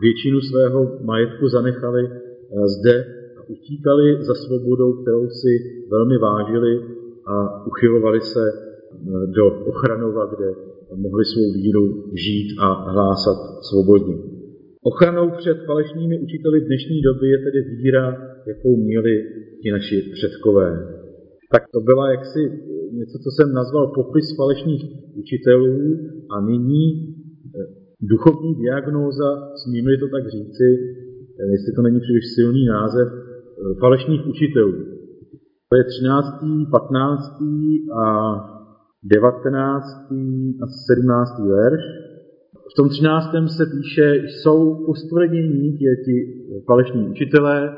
většinu 0.00 0.40
svého 0.40 0.98
majetku 1.04 1.48
zanechali 1.48 2.02
eh, 2.06 2.68
zde 2.68 2.96
a 3.38 3.40
utíkali 3.48 4.24
za 4.24 4.34
svobodou, 4.34 5.02
kterou 5.02 5.28
si 5.28 5.52
velmi 5.90 6.18
vážili 6.18 6.80
a 7.26 7.66
uchylovali 7.66 8.20
se 8.20 8.44
eh, 8.52 9.26
do 9.36 9.44
ochranova, 9.66 10.26
kde 10.26 10.48
mohli 10.96 11.24
svou 11.24 11.52
víru 11.52 11.84
žít 12.14 12.48
a 12.60 12.90
hlásat 12.90 13.38
svobodně. 13.70 14.16
Ochranou 14.82 15.30
před 15.30 15.58
falešnými 15.66 16.18
učiteli 16.18 16.60
v 16.60 16.66
dnešní 16.66 17.02
době 17.02 17.30
je 17.30 17.38
tedy 17.38 17.60
víra, 17.76 18.04
jakou 18.46 18.76
měli 18.76 19.14
ti 19.62 19.70
naši 19.70 19.96
předkové. 20.12 20.68
Tak 21.52 21.62
to 21.72 21.80
byla 21.80 22.10
jaksi 22.10 22.40
něco, 22.92 23.18
co 23.24 23.30
jsem 23.30 23.54
nazval 23.54 23.86
popis 23.86 24.36
falešných 24.36 24.82
učitelů 25.14 25.76
a 26.30 26.40
nyní 26.40 26.84
eh, 26.92 27.66
duchovní 28.00 28.54
diagnóza, 28.54 29.28
smíme 29.62 29.90
to 29.98 30.08
tak 30.08 30.24
říci, 30.30 30.66
eh, 31.40 31.50
jestli 31.52 31.72
to 31.76 31.82
není 31.82 32.00
příliš 32.00 32.24
silný 32.34 32.66
název, 32.66 33.08
falešných 33.80 34.26
učitelů. 34.26 34.93
To 35.74 35.78
je 35.78 35.84
13., 35.84 36.26
15. 36.70 37.42
a 38.02 38.06
19. 39.02 39.86
a 40.62 40.66
17. 40.66 41.38
verš. 41.38 41.82
V 42.70 42.74
tom 42.76 42.88
13. 42.88 43.26
se 43.46 43.66
píše, 43.66 44.14
jsou 44.28 44.86
poskvrnění 44.86 45.78
ti 45.78 46.16
falešní 46.66 47.08
učitelé 47.10 47.76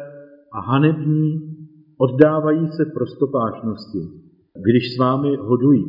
a 0.52 0.60
hanební 0.60 1.56
oddávají 1.98 2.68
se 2.68 2.84
prostopášnosti, 2.94 4.02
když 4.64 4.94
s 4.94 4.98
vámi 4.98 5.36
hodují. 5.36 5.84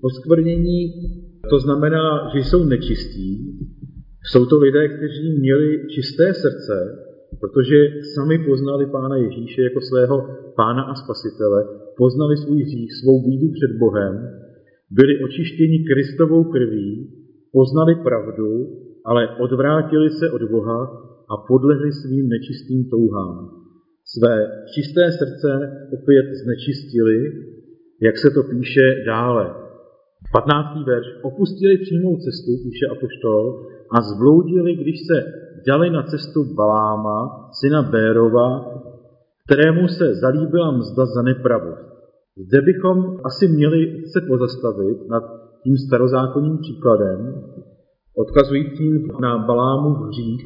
Poskvrnění 0.00 0.80
to 1.50 1.58
znamená, 1.58 2.30
že 2.34 2.38
jsou 2.38 2.64
nečistí, 2.64 3.58
jsou 4.24 4.46
to 4.46 4.58
lidé, 4.58 4.88
kteří 4.88 5.38
měli 5.40 5.88
čisté 5.88 6.34
srdce, 6.34 6.76
protože 7.40 7.76
sami 8.14 8.38
poznali 8.38 8.86
Pána 8.86 9.16
Ježíše 9.16 9.62
jako 9.62 9.80
svého 9.80 10.16
Pána 10.56 10.82
a 10.82 10.94
Spasitele, 10.94 11.60
poznali 11.96 12.36
svůj 12.36 12.62
hřích, 12.62 12.92
svou 12.94 13.16
bídu 13.26 13.48
před 13.52 13.78
Bohem, 13.78 14.14
byli 14.90 15.24
očištěni 15.24 15.78
Kristovou 15.84 16.44
krví 16.44 17.20
poznali 17.52 17.94
pravdu, 17.94 18.50
ale 19.04 19.36
odvrátili 19.44 20.10
se 20.10 20.30
od 20.30 20.42
Boha 20.50 20.80
a 21.32 21.34
podlehli 21.48 21.92
svým 21.92 22.28
nečistým 22.28 22.90
touhám. 22.90 23.50
Své 24.04 24.34
čisté 24.74 25.12
srdce 25.12 25.50
opět 25.96 26.26
znečistili, 26.42 27.18
jak 28.02 28.18
se 28.18 28.30
to 28.30 28.42
píše 28.42 29.04
dále. 29.06 29.54
15. 30.32 30.86
verš. 30.86 31.06
Opustili 31.22 31.78
přímou 31.78 32.16
cestu, 32.16 32.52
píše 32.64 32.86
Apoštol, 32.86 33.66
a 33.96 34.02
zbloudili, 34.02 34.74
když 34.74 34.98
se 35.08 35.16
dali 35.66 35.90
na 35.90 36.02
cestu 36.02 36.54
Baláma, 36.54 37.48
syna 37.52 37.82
Bérova, 37.82 38.48
kterému 39.46 39.88
se 39.88 40.14
zalíbila 40.14 40.70
mzda 40.70 41.06
za 41.06 41.22
nepravost. 41.22 41.90
Zde 42.46 42.62
bychom 42.62 43.16
asi 43.24 43.48
měli 43.48 44.02
se 44.12 44.20
pozastavit 44.28 45.08
nad 45.08 45.22
tím 45.64 45.76
starozákonním 45.76 46.58
příkladem, 46.58 47.42
odkazujícím 48.16 49.08
na 49.20 49.38
Balámu 49.38 49.90
hřích. 49.94 50.42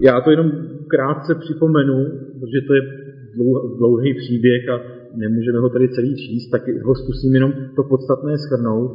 Já 0.00 0.20
to 0.20 0.30
jenom 0.30 0.50
krátce 0.88 1.34
připomenu, 1.34 1.98
protože 2.40 2.60
to 2.66 2.74
je 2.74 2.82
dlouhý 3.78 4.14
příběh 4.14 4.68
a 4.68 4.76
nemůžeme 5.16 5.58
ho 5.58 5.68
tady 5.68 5.88
celý 5.88 6.16
číst, 6.16 6.50
tak 6.50 6.62
ho 6.84 6.94
zkusím 6.94 7.34
jenom 7.34 7.52
to 7.76 7.82
podstatné 7.82 8.38
schrnout. 8.38 8.90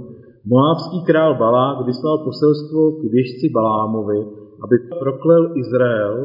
Moávský 0.45 1.03
král 1.05 1.37
Balák 1.37 1.85
vyslal 1.85 2.17
poselstvo 2.17 2.91
k 2.91 3.03
věžci 3.11 3.49
Balámovi, 3.53 4.19
aby 4.63 4.75
proklel 5.03 5.43
Izrael, 5.63 6.15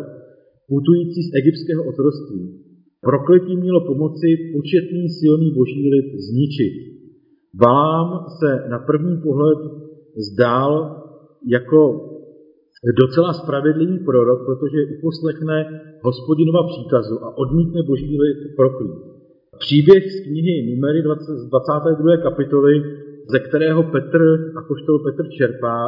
putující 0.68 1.20
z 1.22 1.30
egyptského 1.40 1.82
otroství. 1.90 2.42
Prokletí 3.00 3.56
mělo 3.56 3.80
pomoci 3.80 4.28
početný 4.56 5.08
silný 5.08 5.48
boží 5.58 5.90
lid 5.94 6.08
zničit. 6.28 6.74
Balám 7.54 8.08
se 8.38 8.68
na 8.68 8.78
první 8.78 9.16
pohled 9.26 9.58
zdál 10.32 10.70
jako 11.46 11.80
docela 13.02 13.32
spravedlivý 13.32 13.98
prorok, 13.98 14.40
protože 14.46 14.78
uposlechne 14.98 15.56
hospodinova 16.02 16.62
příkazu 16.72 17.24
a 17.24 17.38
odmítne 17.38 17.80
boží 17.82 18.20
lid 18.20 18.38
proklít. 18.56 18.98
Příběh 19.58 20.02
z 20.12 20.16
knihy 20.26 20.54
Numery 20.68 21.02
20, 21.02 21.32
22. 21.50 22.16
kapitoly, 22.16 22.74
ze 23.32 23.38
kterého 23.38 23.82
Petr, 23.82 24.20
apoštol 24.56 24.98
Petr 24.98 25.28
čerpá, 25.38 25.78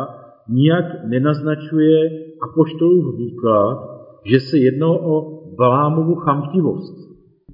nijak 0.49 0.85
nenaznačuje 1.05 1.99
apoštolův 2.43 3.19
výklad, 3.19 3.79
že 4.25 4.41
se 4.41 4.59
jednalo 4.59 4.99
o 4.99 5.37
Balámovu 5.57 6.15
chamtivost. 6.15 7.07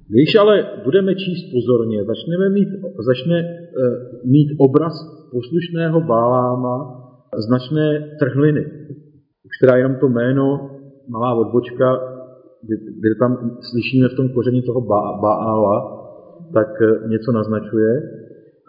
Když 0.09 0.35
ale 0.35 0.65
budeme 0.83 1.15
číst 1.15 1.43
pozorně, 1.53 2.03
začneme 2.03 2.49
mít, 2.49 2.69
začne 3.05 3.39
e, 3.39 3.53
mít 4.23 4.49
obraz 4.57 4.93
poslušného 5.31 6.01
Báláma 6.01 7.03
značné 7.47 8.15
trhliny. 8.19 8.65
Už 9.45 9.57
teda 9.61 9.77
jenom 9.77 9.95
to 9.99 10.07
jméno, 10.09 10.69
malá 11.09 11.33
odbočka, 11.35 11.99
kde, 12.63 12.75
kde 12.99 13.15
tam 13.19 13.57
slyšíme 13.71 14.09
v 14.09 14.15
tom 14.15 14.29
koření 14.29 14.61
toho 14.61 14.81
Bála, 15.21 15.77
tak 16.53 16.67
e, 16.81 17.07
něco 17.07 17.31
naznačuje. 17.31 17.91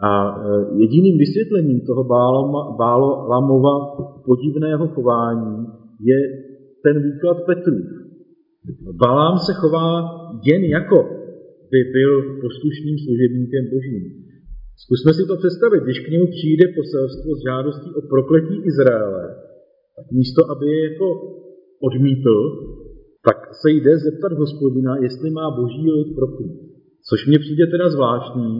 A 0.01 0.11
e, 0.11 0.41
jediným 0.81 1.17
vysvětlením 1.17 1.81
toho 1.81 2.03
Bálamova 2.77 3.75
podivného 4.25 4.87
chování 4.87 5.65
je 6.01 6.19
ten 6.83 7.03
výklad 7.03 7.37
Petru. 7.45 7.75
Balám 9.01 9.37
se 9.39 9.53
chová 9.53 9.87
jen 10.43 10.63
jako 10.63 10.97
by 11.71 11.79
byl 11.97 12.13
poslušným 12.41 12.97
služebníkem 13.05 13.63
božím. 13.73 14.03
Zkusme 14.83 15.11
si 15.13 15.23
to 15.27 15.35
představit, 15.41 15.83
když 15.83 15.99
k 15.99 16.11
němu 16.11 16.27
přijde 16.35 16.65
poselstvo 16.77 17.29
s 17.35 17.41
žádostí 17.49 17.89
o 17.99 18.01
prokletí 18.13 18.55
Izraele, 18.71 19.25
tak 19.95 20.05
místo, 20.11 20.41
aby 20.51 20.65
je 20.73 20.79
jako 20.89 21.07
odmítl, 21.87 22.35
tak 23.27 23.37
se 23.61 23.69
jde 23.71 23.91
zeptat 23.97 24.31
hospodina, 24.43 24.93
jestli 25.05 25.29
má 25.31 25.45
boží 25.61 25.91
lid 25.91 26.09
proklít. 26.15 26.55
Což 27.09 27.27
mně 27.27 27.39
přijde 27.39 27.65
teda 27.67 27.89
zvláštní, 27.89 28.51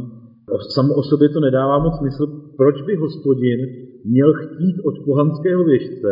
samo 0.75 0.93
o 0.95 1.03
sobě 1.03 1.29
to 1.29 1.39
nedává 1.39 1.79
moc 1.79 1.97
smysl, 1.97 2.25
proč 2.57 2.81
by 2.81 2.95
hospodin 2.95 3.59
měl 4.05 4.33
chtít 4.33 4.75
od 4.87 4.95
pohanského 5.05 5.63
věžce, 5.63 6.11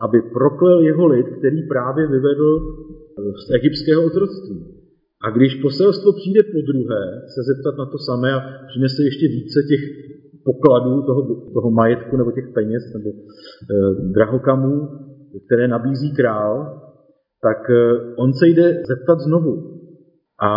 aby 0.00 0.18
proklel 0.22 0.80
jeho 0.80 1.06
lid, 1.06 1.26
který 1.38 1.62
právě 1.68 2.06
vyvedl 2.06 2.50
z 3.46 3.54
egyptského 3.54 4.06
otroctví. 4.06 4.58
A 5.24 5.30
když 5.30 5.54
poselstvo 5.54 6.12
přijde 6.12 6.42
po 6.42 6.60
druhé, 6.72 7.02
se 7.34 7.40
zeptat 7.50 7.74
na 7.78 7.86
to 7.86 7.98
samé 7.98 8.32
a 8.34 8.40
přinese 8.68 9.02
ještě 9.02 9.26
více 9.28 9.58
těch 9.70 9.82
pokladů 10.44 11.02
toho, 11.02 11.22
toho 11.54 11.70
majetku 11.70 12.16
nebo 12.16 12.32
těch 12.32 12.48
peněz 12.54 12.82
nebo 12.94 13.10
eh, 13.10 13.94
drahokamů, 14.14 14.88
které 15.46 15.68
nabízí 15.68 16.14
král, 16.14 16.80
tak 17.42 17.70
eh, 17.70 18.14
on 18.16 18.32
se 18.32 18.48
jde 18.48 18.82
zeptat 18.88 19.20
znovu. 19.20 19.80
A 20.42 20.48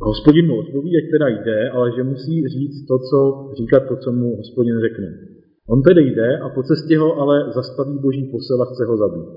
hospodin 0.00 0.46
mu 0.46 0.58
odpoví, 0.58 0.90
ať 0.96 1.04
teda 1.14 1.28
jde, 1.28 1.70
ale 1.70 1.92
že 1.96 2.02
musí 2.02 2.48
říct 2.54 2.86
to, 2.88 2.98
co, 2.98 3.18
říkat 3.58 3.82
to, 3.88 3.96
co 3.96 4.12
mu 4.12 4.36
hospodin 4.36 4.80
řekne. 4.80 5.08
On 5.68 5.82
tedy 5.82 6.02
jde 6.02 6.38
a 6.38 6.48
po 6.48 6.62
cestě 6.62 6.98
ho 6.98 7.16
ale 7.20 7.52
zastaví 7.54 7.98
boží 7.98 8.30
posel 8.32 8.62
a 8.62 8.64
chce 8.64 8.84
ho 8.84 8.96
zabít. 8.96 9.28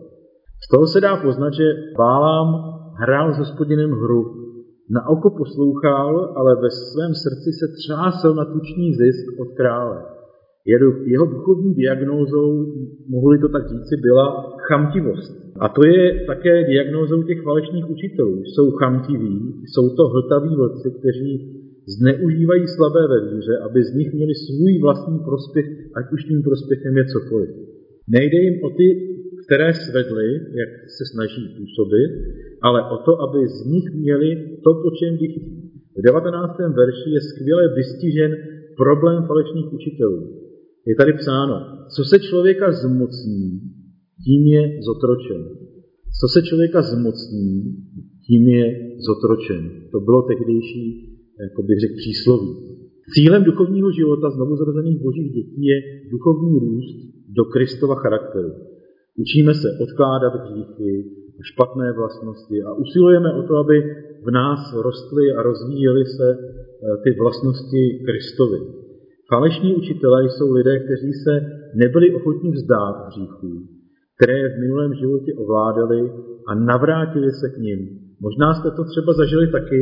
Z 0.66 0.68
toho 0.72 0.88
se 0.88 1.02
dá 1.02 1.18
poznat, 1.18 1.54
že 1.54 1.68
Bálám 1.98 2.48
hrál 3.02 3.34
s 3.34 3.38
hospodinem 3.38 3.92
hru. 3.92 4.24
Na 4.90 5.10
oko 5.10 5.30
poslouchal, 5.30 6.34
ale 6.36 6.56
ve 6.56 6.70
svém 6.72 7.14
srdci 7.24 7.50
se 7.60 7.68
třásel 7.80 8.36
na 8.36 8.46
tučný 8.46 8.94
zisk 8.94 9.40
od 9.42 9.50
krále. 9.58 10.21
Jeho 11.06 11.26
duchovní 11.26 11.74
diagnózou, 11.74 12.48
mohli 13.08 13.40
to 13.40 13.50
tak 13.50 13.64
říci, 13.70 13.94
byla 14.02 14.26
chamtivost. 14.68 15.32
A 15.60 15.70
to 15.70 15.82
je 15.88 16.26
také 16.26 16.64
diagnózou 16.64 17.24
těch 17.24 17.42
falešných 17.42 17.90
učitelů. 17.90 18.44
Jsou 18.44 18.72
chamtiví, 18.72 19.54
jsou 19.72 19.96
to 19.96 20.04
hltaví 20.08 20.56
vlci, 20.56 20.92
kteří 21.00 21.32
zneužívají 21.98 22.68
slabé 22.68 23.04
ve 23.08 23.20
víře, 23.30 23.58
aby 23.66 23.84
z 23.84 23.96
nich 23.96 24.14
měli 24.14 24.34
svůj 24.36 24.74
vlastní 24.82 25.20
prospěch, 25.20 25.68
ať 25.98 26.06
už 26.14 26.24
tím 26.24 26.42
prospěchem 26.44 26.98
je 26.98 27.06
cokoliv. 27.06 27.50
Nejde 28.08 28.38
jim 28.38 28.64
o 28.64 28.70
ty 28.70 28.88
které 29.52 29.74
svedly, 29.74 30.28
jak 30.34 30.72
se 30.98 31.04
snaží 31.14 31.44
působit, 31.58 32.12
ale 32.62 32.80
o 32.96 32.98
to, 33.06 33.12
aby 33.26 33.40
z 33.48 33.66
nich 33.74 33.88
měli 34.04 34.30
to, 34.64 34.72
po 34.84 34.90
čem 35.00 35.18
by. 35.18 35.28
V 35.98 36.02
19. 36.06 36.58
verši 36.60 37.10
je 37.16 37.22
skvěle 37.22 37.64
vystižen 37.76 38.32
problém 38.78 39.24
falešných 39.28 39.74
učitelů. 39.74 40.20
Je 40.88 40.96
tady 40.96 41.14
psáno, 41.14 41.56
co 41.96 42.04
se 42.04 42.20
člověka 42.20 42.72
zmocní, 42.72 43.62
tím 44.26 44.48
je 44.48 44.80
zotročen. 44.88 45.42
Co 46.20 46.28
se 46.34 46.42
člověka 46.42 46.82
zmocní, 46.82 47.76
tím 48.28 48.48
je 48.48 48.66
zotročen. 49.08 49.72
To 49.92 50.00
bylo 50.00 50.22
tehdejší, 50.22 50.86
jako 51.46 51.64
bych 51.64 51.80
řekl, 51.80 51.96
přísloví. 51.98 52.52
Cílem 53.14 53.44
duchovního 53.44 53.92
života 53.92 54.30
znovu 54.30 54.56
zrozených 54.56 55.02
božích 55.02 55.32
dětí 55.32 55.66
je 55.66 55.78
duchovní 56.12 56.60
růst 56.60 56.98
do 57.38 57.44
Kristova 57.46 57.96
charakteru. 57.96 58.52
Učíme 59.18 59.54
se 59.54 59.68
odkládat 59.84 60.34
hříchy 60.36 61.06
špatné 61.42 61.94
vlastnosti 61.94 62.64
a 62.68 62.74
usilujeme 62.74 63.34
o 63.34 63.44
to, 63.48 63.56
aby 63.56 63.78
v 64.28 64.32
nás 64.32 64.74
rostly 64.74 65.32
a 65.38 65.44
rozvíjely 65.44 66.06
se 66.06 66.28
eh, 66.32 66.98
ty 67.04 67.10
vlastnosti 67.20 67.82
Kristovi. 68.06 68.81
Falešní 69.34 69.76
učitelé 69.76 70.20
jsou 70.30 70.52
lidé, 70.52 70.80
kteří 70.80 71.12
se 71.14 71.34
nebyli 71.76 72.16
ochotní 72.16 72.52
vzdát 72.52 72.96
hříchů, 73.08 73.52
které 74.16 74.50
v 74.50 74.60
minulém 74.60 74.94
životě 74.94 75.32
ovládali 75.34 76.02
a 76.50 76.56
navrátili 76.56 77.32
se 77.32 77.48
k 77.56 77.58
ním. 77.58 77.80
Možná 78.26 78.54
jste 78.54 78.70
to 78.72 78.84
třeba 78.92 79.14
zažili 79.14 79.48
taky, 79.58 79.80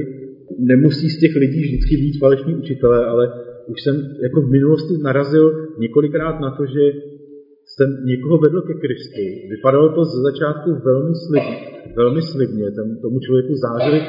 nemusí 0.60 1.10
z 1.10 1.20
těch 1.20 1.36
lidí 1.36 1.62
vždycky 1.62 1.94
být 1.98 2.20
falešní 2.20 2.56
učitelé, 2.56 3.06
ale 3.06 3.24
už 3.72 3.82
jsem 3.82 3.96
jako 4.24 4.42
v 4.42 4.52
minulosti 4.52 4.94
narazil 5.04 5.46
několikrát 5.80 6.40
na 6.40 6.52
to, 6.58 6.66
že 6.66 6.84
jsem 7.66 7.90
někoho 8.06 8.38
vedl 8.38 8.62
ke 8.62 8.74
Kristu. 8.74 9.24
Vypadalo 9.56 9.88
to 9.96 10.06
ze 10.06 10.20
začátku 10.30 10.70
velmi 10.90 11.14
slibně, 11.26 11.58
velmi 11.96 12.22
slibně. 12.22 12.66
Tam 12.72 12.88
tomu 13.02 13.20
člověku 13.20 13.54
zářily 13.68 14.00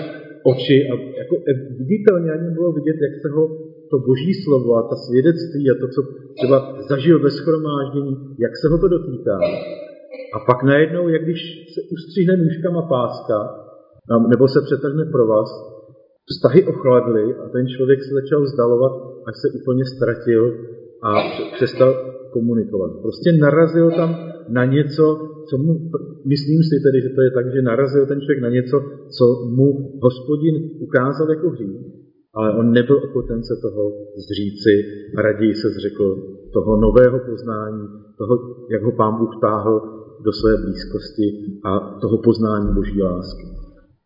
oči 0.53 0.79
a 0.91 0.95
jako 1.23 1.35
viditelně 1.79 2.31
ani 2.33 2.49
bylo 2.55 2.73
vidět, 2.73 2.97
jak 3.07 3.15
se 3.23 3.29
ho 3.37 3.70
to 3.91 3.99
boží 3.99 4.35
slovo 4.45 4.71
a 4.77 4.83
ta 4.91 4.97
svědectví 4.97 5.71
a 5.71 5.75
to, 5.81 5.87
co 5.95 6.01
třeba 6.37 6.57
zažil 6.89 7.17
ve 7.23 7.31
schromáždění, 7.31 8.15
jak 8.45 8.53
se 8.61 8.69
ho 8.69 8.79
to 8.79 8.89
dotýká. 8.89 9.39
A 10.35 10.39
pak 10.47 10.63
najednou, 10.63 11.09
jak 11.09 11.23
když 11.23 11.41
se 11.75 11.81
ustříhne 11.95 12.37
nůžkama 12.37 12.83
páska, 12.83 13.39
nebo 14.29 14.49
se 14.49 14.61
přetrhne 14.67 15.05
vás, 15.29 15.51
vztahy 16.31 16.65
ochladly 16.73 17.35
a 17.35 17.49
ten 17.49 17.69
člověk 17.69 18.03
se 18.03 18.15
začal 18.15 18.43
vzdalovat, 18.43 18.93
až 19.29 19.35
se 19.43 19.49
úplně 19.59 19.85
ztratil 19.85 20.43
a 21.03 21.11
přestal 21.55 21.91
komunikovat. 22.33 22.91
Prostě 23.03 23.33
narazil 23.33 23.91
tam 23.91 24.11
na 24.49 24.65
něco, 24.65 25.05
co 25.49 25.59
mu, 25.59 25.73
myslím 26.27 26.61
si 26.69 26.77
tedy, 26.87 26.99
že 27.03 27.09
to 27.17 27.21
je 27.23 27.31
tak, 27.31 27.47
že 27.55 27.63
narazil 27.63 28.07
ten 28.07 28.21
člověk 28.21 28.43
na 28.43 28.51
něco, 28.51 28.77
co 29.17 29.25
mu 29.57 29.99
hospodin 30.03 30.57
ukázal 30.81 31.31
jako 31.31 31.51
hřích, 31.51 31.81
ale 32.35 32.55
on 32.59 32.73
nebyl 32.73 32.97
ochoten 32.97 33.43
se 33.43 33.55
toho 33.63 33.93
zříci 34.17 34.75
a 35.17 35.23
raději 35.23 35.55
se 35.55 35.69
zřekl 35.69 36.07
toho 36.53 36.77
nového 36.77 37.19
poznání, 37.19 37.89
toho, 38.19 38.35
jak 38.71 38.83
ho 38.83 38.93
pán 38.93 39.19
Bůh 39.19 39.31
táhl 39.41 39.81
do 40.25 40.33
své 40.33 40.57
blízkosti 40.65 41.27
a 41.65 41.99
toho 42.01 42.19
poznání 42.19 42.75
boží 42.75 43.03
lásky. 43.03 43.45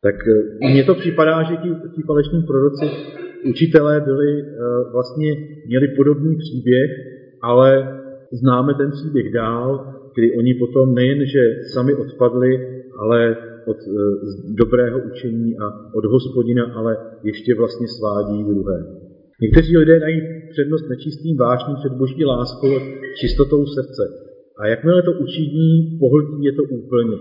Tak 0.02 0.14
eh, 0.28 0.72
mně 0.72 0.84
to 0.84 0.94
připadá, 0.94 1.42
že 1.42 1.56
ti, 1.56 1.68
ti 1.94 2.02
falešní 2.02 2.42
proroci, 2.42 2.86
učitelé 3.50 4.00
byli 4.00 4.40
eh, 4.40 4.46
vlastně, 4.92 5.30
měli 5.66 5.88
podobný 5.96 6.36
příběh, 6.36 6.90
ale 7.42 8.00
známe 8.32 8.74
ten 8.74 8.90
příběh 8.90 9.32
dál, 9.32 9.94
kdy 10.14 10.36
oni 10.38 10.54
potom 10.54 10.94
nejen, 10.94 11.26
že 11.26 11.40
sami 11.72 11.94
odpadli, 11.94 12.50
ale 12.98 13.36
od 13.66 13.76
e, 13.76 13.90
dobrého 14.62 14.98
učení 15.10 15.56
a 15.64 15.66
od 15.98 16.04
hospodina, 16.04 16.64
ale 16.78 16.96
ještě 17.24 17.54
vlastně 17.54 17.88
svádí 17.88 18.44
druhé. 18.44 18.78
Někteří 19.42 19.76
lidé 19.76 20.00
dají 20.00 20.20
přednost 20.50 20.88
nečistým 20.88 21.36
vášním 21.36 21.76
před 21.76 21.92
boží 21.92 22.24
láskou 22.24 22.70
a 22.76 22.80
čistotou 23.20 23.66
srdce. 23.66 24.02
A 24.60 24.66
jakmile 24.66 25.02
to 25.02 25.12
učiní, 25.24 25.98
pohltí 26.00 26.44
je 26.44 26.52
to 26.52 26.62
úplně. 26.62 27.16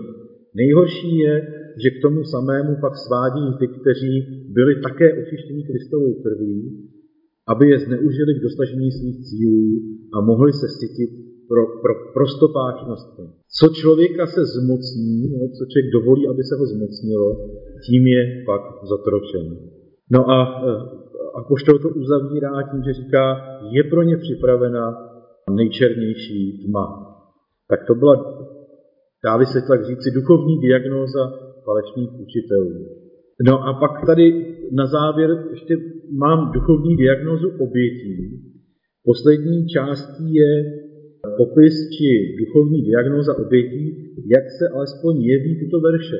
Nejhorší 0.54 1.18
je, 1.18 1.34
že 1.82 1.88
k 1.90 2.02
tomu 2.02 2.24
samému 2.24 2.72
pak 2.80 2.94
svádí 2.96 3.46
ty, 3.58 3.66
kteří 3.78 4.14
byli 4.56 4.72
také 4.86 5.06
očištěni 5.22 5.62
Kristovou 5.64 6.12
krví, 6.22 6.58
aby 7.52 7.70
je 7.70 7.78
zneužili 7.78 8.32
k 8.34 8.42
dosažení 8.42 8.90
svých 8.92 9.18
cílů 9.26 9.66
a 10.14 10.20
mohli 10.20 10.52
se 10.52 10.66
sytit 10.80 11.10
pro, 11.48 11.62
pro 11.82 11.94
prostopáčnost. 12.16 13.08
Co 13.58 13.66
člověka 13.80 14.26
se 14.26 14.42
zmocní, 14.56 15.16
no, 15.32 15.38
co 15.56 15.62
člověk 15.70 15.92
dovolí, 15.96 16.22
aby 16.28 16.42
se 16.48 16.54
ho 16.60 16.66
zmocnilo, 16.74 17.28
tím 17.86 18.06
je 18.06 18.22
pak 18.46 18.62
zotročen. 18.90 19.46
No 20.14 20.20
a, 20.30 20.38
a 21.36 21.38
poštol 21.48 21.78
to 21.78 21.88
uzavírá 21.88 22.62
tím, 22.70 22.82
že 22.86 22.92
říká, 22.92 23.24
je 23.70 23.82
pro 23.84 24.02
ně 24.02 24.16
připravena 24.16 24.84
nejčernější 25.50 26.64
tma. 26.64 26.86
Tak 27.70 27.80
to 27.86 27.94
byla, 27.94 28.14
dá 29.24 29.44
se 29.44 29.60
tak 29.68 29.86
říci, 29.86 30.10
duchovní 30.10 30.60
diagnóza 30.60 31.22
falešných 31.64 32.12
učitelů. 32.24 32.72
No 33.48 33.54
a 33.68 33.72
pak 33.80 34.06
tady 34.06 34.56
na 34.72 34.86
závěr 34.86 35.30
ještě 35.50 35.76
mám 36.12 36.52
duchovní 36.52 36.96
diagnózu 36.96 37.48
obětí. 37.48 38.14
Poslední 39.04 39.66
částí 39.66 40.34
je 40.34 40.83
popis 41.36 41.74
či 41.94 42.36
duchovní 42.40 42.82
diagnóza 42.82 43.38
obětí, 43.38 43.84
jak 44.34 44.44
se 44.58 44.64
alespoň 44.68 45.14
jeví 45.22 45.52
tyto 45.60 45.80
verše. 45.80 46.18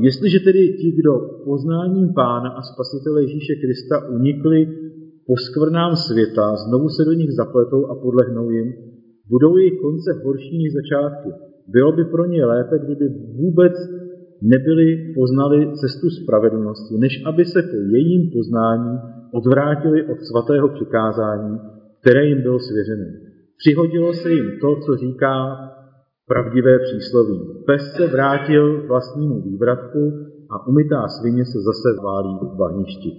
Jestliže 0.00 0.38
tedy 0.40 0.62
ti, 0.80 0.92
kdo 0.92 1.12
poznáním 1.44 2.08
Pána 2.14 2.50
a 2.50 2.62
Spasitele 2.62 3.22
Ježíše 3.22 3.54
Krista 3.62 4.08
unikli 4.08 4.68
poskvrnám 5.26 5.96
světa, 5.96 6.56
znovu 6.56 6.88
se 6.88 7.04
do 7.04 7.12
nich 7.12 7.32
zapletou 7.32 7.86
a 7.86 7.94
podlehnou 7.94 8.50
jim, 8.50 8.72
budou 9.28 9.56
jejich 9.56 9.80
konce 9.80 10.10
horší 10.24 10.62
než 10.62 10.72
začátky. 10.72 11.28
Bylo 11.68 11.92
by 11.92 12.04
pro 12.04 12.24
ně 12.26 12.44
lépe, 12.44 12.78
kdyby 12.84 13.08
vůbec 13.40 13.72
nebyli 14.42 15.12
poznali 15.14 15.72
cestu 15.74 16.10
spravedlnosti, 16.10 16.94
než 16.98 17.22
aby 17.26 17.44
se 17.44 17.62
po 17.62 17.76
jejím 17.76 18.30
poznání 18.30 18.98
odvrátili 19.32 20.02
od 20.02 20.20
svatého 20.20 20.68
přikázání, 20.68 21.58
které 22.00 22.26
jim 22.26 22.42
bylo 22.42 22.58
svěřené. 22.58 23.27
Přihodilo 23.58 24.12
se 24.12 24.32
jim 24.32 24.48
to, 24.60 24.76
co 24.84 24.96
říká 24.96 25.34
pravdivé 26.28 26.78
přísloví. 26.78 27.40
Pes 27.66 27.82
se 27.96 28.06
vrátil 28.06 28.86
vlastnímu 28.86 29.42
vývratku 29.42 30.12
a 30.50 30.66
umytá 30.66 31.08
svině 31.08 31.44
se 31.44 31.58
zase 31.68 31.88
válí 32.04 32.34
v 32.42 32.56
bahništi. 32.56 33.10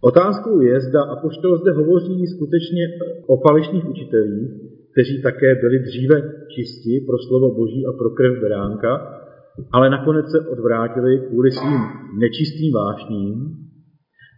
Otázkou 0.00 0.60
je, 0.60 0.80
zda 0.80 1.02
Apoštol 1.02 1.56
zde 1.56 1.72
hovoří 1.72 2.26
skutečně 2.26 2.84
o 3.26 3.36
falešných 3.48 3.88
učitelích, 3.88 4.50
kteří 4.92 5.22
také 5.22 5.54
byli 5.54 5.78
dříve 5.78 6.16
čisti 6.54 7.04
pro 7.06 7.18
slovo 7.18 7.54
Boží 7.54 7.86
a 7.86 7.92
pro 7.92 8.10
krev 8.10 8.40
beránka, 8.40 8.92
ale 9.72 9.90
nakonec 9.90 10.26
se 10.30 10.40
odvrátili 10.40 11.18
kvůli 11.28 11.50
svým 11.50 11.80
nečistým 12.20 12.72
vášním, 12.72 13.34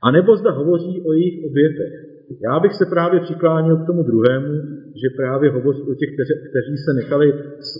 a 0.02 0.10
nebo 0.10 0.36
zda 0.36 0.50
hovoří 0.50 1.02
o 1.06 1.12
jejich 1.12 1.44
obětech. 1.46 2.13
Já 2.46 2.60
bych 2.60 2.74
se 2.74 2.86
právě 2.86 3.20
přiklánil 3.20 3.76
k 3.76 3.86
tomu 3.86 4.02
druhému, 4.02 4.54
že 5.00 5.16
právě 5.16 5.50
hovoří 5.50 5.82
o 5.82 5.94
těch, 5.94 6.10
kteři, 6.14 6.34
kteří 6.50 6.76
se 6.76 6.92
nechali 6.94 7.26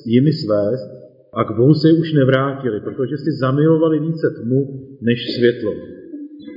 jimi 0.07 0.33
svést 0.33 0.89
a 1.39 1.45
k 1.45 1.57
Bohu 1.57 1.75
se 1.75 1.89
už 2.01 2.13
nevrátili, 2.13 2.81
protože 2.81 3.17
si 3.17 3.31
zamilovali 3.41 4.01
více 4.01 4.27
tmu 4.39 4.61
než 5.01 5.19
světlo. 5.37 5.73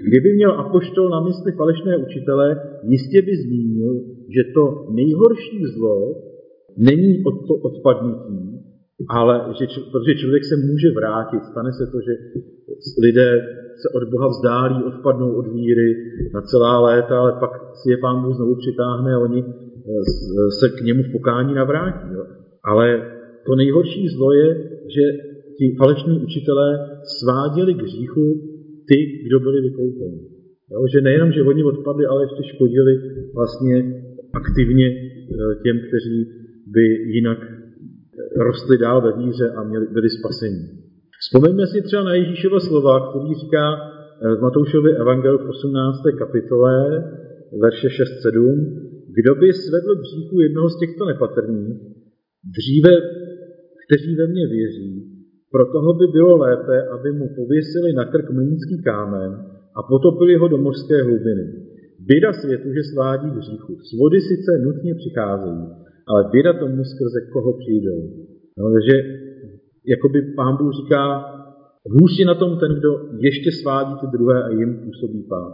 Kdyby 0.08 0.34
měl 0.34 0.52
apoštol 0.52 1.10
na 1.10 1.20
mysli 1.28 1.52
falešné 1.52 1.98
učitele, 1.98 2.48
jistě 2.84 3.22
by 3.22 3.34
zmínil, 3.38 3.94
že 4.36 4.42
to 4.54 4.64
nejhorší 5.00 5.60
zlo 5.76 5.98
není 6.78 7.24
od 7.30 7.48
to 7.48 7.54
odpadnutí, 7.54 8.58
ale 9.10 9.34
že, 9.60 9.66
protože 9.92 10.16
člověk 10.16 10.44
se 10.46 10.56
může 10.56 10.90
vrátit, 10.92 11.44
stane 11.44 11.72
se 11.74 11.86
to, 11.92 11.98
že 12.08 12.14
lidé 13.06 13.30
se 13.82 13.88
od 13.96 14.10
Boha 14.10 14.28
vzdálí, 14.28 14.84
odpadnou 14.84 15.32
od 15.40 15.48
víry 15.54 15.90
na 16.34 16.42
celá 16.42 16.80
léta, 16.80 17.20
ale 17.20 17.32
pak 17.40 17.52
si 17.80 17.92
je 17.92 17.98
pán 17.98 18.24
Bůh 18.24 18.36
znovu 18.36 18.56
přitáhne 18.56 19.14
a 19.14 19.20
oni 19.20 19.44
se 20.60 20.70
k 20.70 20.82
němu 20.82 21.04
v 21.04 21.12
pokání 21.12 21.54
navrátí. 21.54 22.08
Jo. 22.14 22.24
Ale 22.64 22.86
to 23.46 23.56
nejhorší 23.56 24.10
zlo 24.10 24.34
je, 24.34 24.48
že 24.96 25.04
ti 25.58 25.76
falešní 25.78 26.20
učitelé 26.20 26.68
sváděli 27.20 27.74
k 27.74 27.82
hříchu 27.82 28.26
ty, 28.90 28.98
kdo 29.28 29.40
byli 29.40 29.62
vykoupeni. 29.62 30.20
Jo, 30.72 30.80
že 30.94 31.02
nejenom, 31.02 31.32
že 31.32 31.44
oni 31.44 31.64
odpadli, 31.64 32.06
ale 32.06 32.24
ještě 32.24 32.44
škodili 32.44 32.94
vlastně 33.36 33.76
aktivně 34.34 34.88
e, 34.88 34.98
těm, 35.64 35.78
kteří 35.88 36.18
by 36.68 36.84
jinak 37.16 37.40
rostli 38.38 38.78
dál 38.78 39.02
ve 39.02 39.24
víře 39.24 39.50
a 39.50 39.64
měli, 39.64 39.88
byli 39.94 40.10
spaseni. 40.10 40.87
Vzpomeňme 41.24 41.68
si 41.68 41.82
třeba 41.82 42.04
na 42.04 42.14
Ježíšova 42.14 42.60
slova, 42.60 42.94
který 43.10 43.30
říká 43.44 43.66
e, 43.74 44.36
v 44.36 44.42
Matoušově 44.42 44.92
evangel 44.96 45.38
v 45.38 45.50
18. 45.50 45.98
kapitole, 46.18 46.74
verše 47.64 47.88
6-7, 47.88 48.88
kdo 49.18 49.36
by 49.36 49.54
svedl 49.54 49.92
k 49.96 50.06
hříchu 50.06 50.40
jednoho 50.40 50.70
z 50.70 50.80
těchto 50.80 51.06
nepatrných, 51.06 51.78
dříve, 52.58 52.94
kteří 53.84 54.16
ve 54.16 54.28
mně 54.28 54.48
věří, 54.48 54.92
pro 55.52 55.66
toho 55.66 55.94
by 55.94 56.06
bylo 56.18 56.38
lépe, 56.38 56.78
aby 56.96 57.12
mu 57.12 57.28
pověsili 57.40 57.94
na 57.94 58.06
krk 58.06 58.30
mlínský 58.30 58.84
kámen 58.84 59.32
a 59.78 59.80
potopili 59.92 60.36
ho 60.36 60.48
do 60.48 60.58
mořské 60.58 61.04
hlubiny. 61.04 61.46
Běda 62.00 62.34
světu, 62.34 62.74
že 62.74 62.84
svádí 62.84 63.30
k 63.32 63.38
hříchu. 63.42 63.74
Svody 63.90 64.20
sice 64.22 64.52
nutně 64.66 64.96
přicházejí, 64.96 65.64
ale 66.08 66.30
běda 66.32 66.54
tomu, 66.54 66.84
skrze 66.84 67.20
koho 67.34 67.58
přijdou. 67.62 68.02
No, 68.58 68.64
takže 68.74 69.27
jakoby 69.94 70.20
pán 70.36 70.58
Bůh 70.58 70.72
říká, 70.82 71.04
hůř 71.94 72.20
je 72.20 72.26
na 72.26 72.36
tom 72.36 72.52
ten, 72.60 72.72
kdo 72.80 72.92
ještě 73.28 73.50
svádí 73.52 73.94
ty 74.02 74.08
druhé 74.16 74.44
a 74.44 74.50
jim 74.50 74.72
působí 74.86 75.24
pán. 75.30 75.52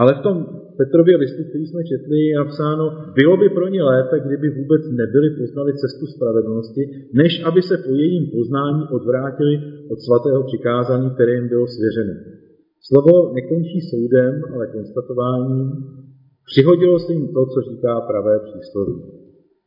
Ale 0.00 0.14
v 0.14 0.20
tom 0.26 0.36
Petrově 0.80 1.16
listu, 1.16 1.42
který 1.48 1.64
jsme 1.66 1.82
četli, 1.92 2.16
je 2.18 2.36
napsáno, 2.42 2.84
bylo 3.20 3.36
by 3.36 3.48
pro 3.48 3.68
ně 3.68 3.82
lépe, 3.82 4.16
kdyby 4.26 4.48
vůbec 4.60 4.82
nebyli 5.00 5.28
poznali 5.40 5.70
cestu 5.82 6.04
spravedlnosti, 6.06 6.82
než 7.20 7.32
aby 7.48 7.60
se 7.62 7.76
po 7.84 7.92
jejím 8.02 8.24
poznání 8.36 8.82
odvrátili 8.96 9.54
od 9.92 9.98
svatého 10.06 10.42
přikázání, 10.48 11.10
které 11.10 11.32
jim 11.34 11.48
bylo 11.48 11.66
svěřeno. 11.66 12.14
Slovo 12.88 13.14
nekončí 13.34 13.78
soudem, 13.90 14.32
ale 14.54 14.64
konstatováním. 14.66 15.66
Přihodilo 16.50 16.98
se 16.98 17.12
jim 17.12 17.26
to, 17.34 17.42
co 17.52 17.58
říká 17.70 18.00
pravé 18.00 18.34
přísloví. 18.46 18.96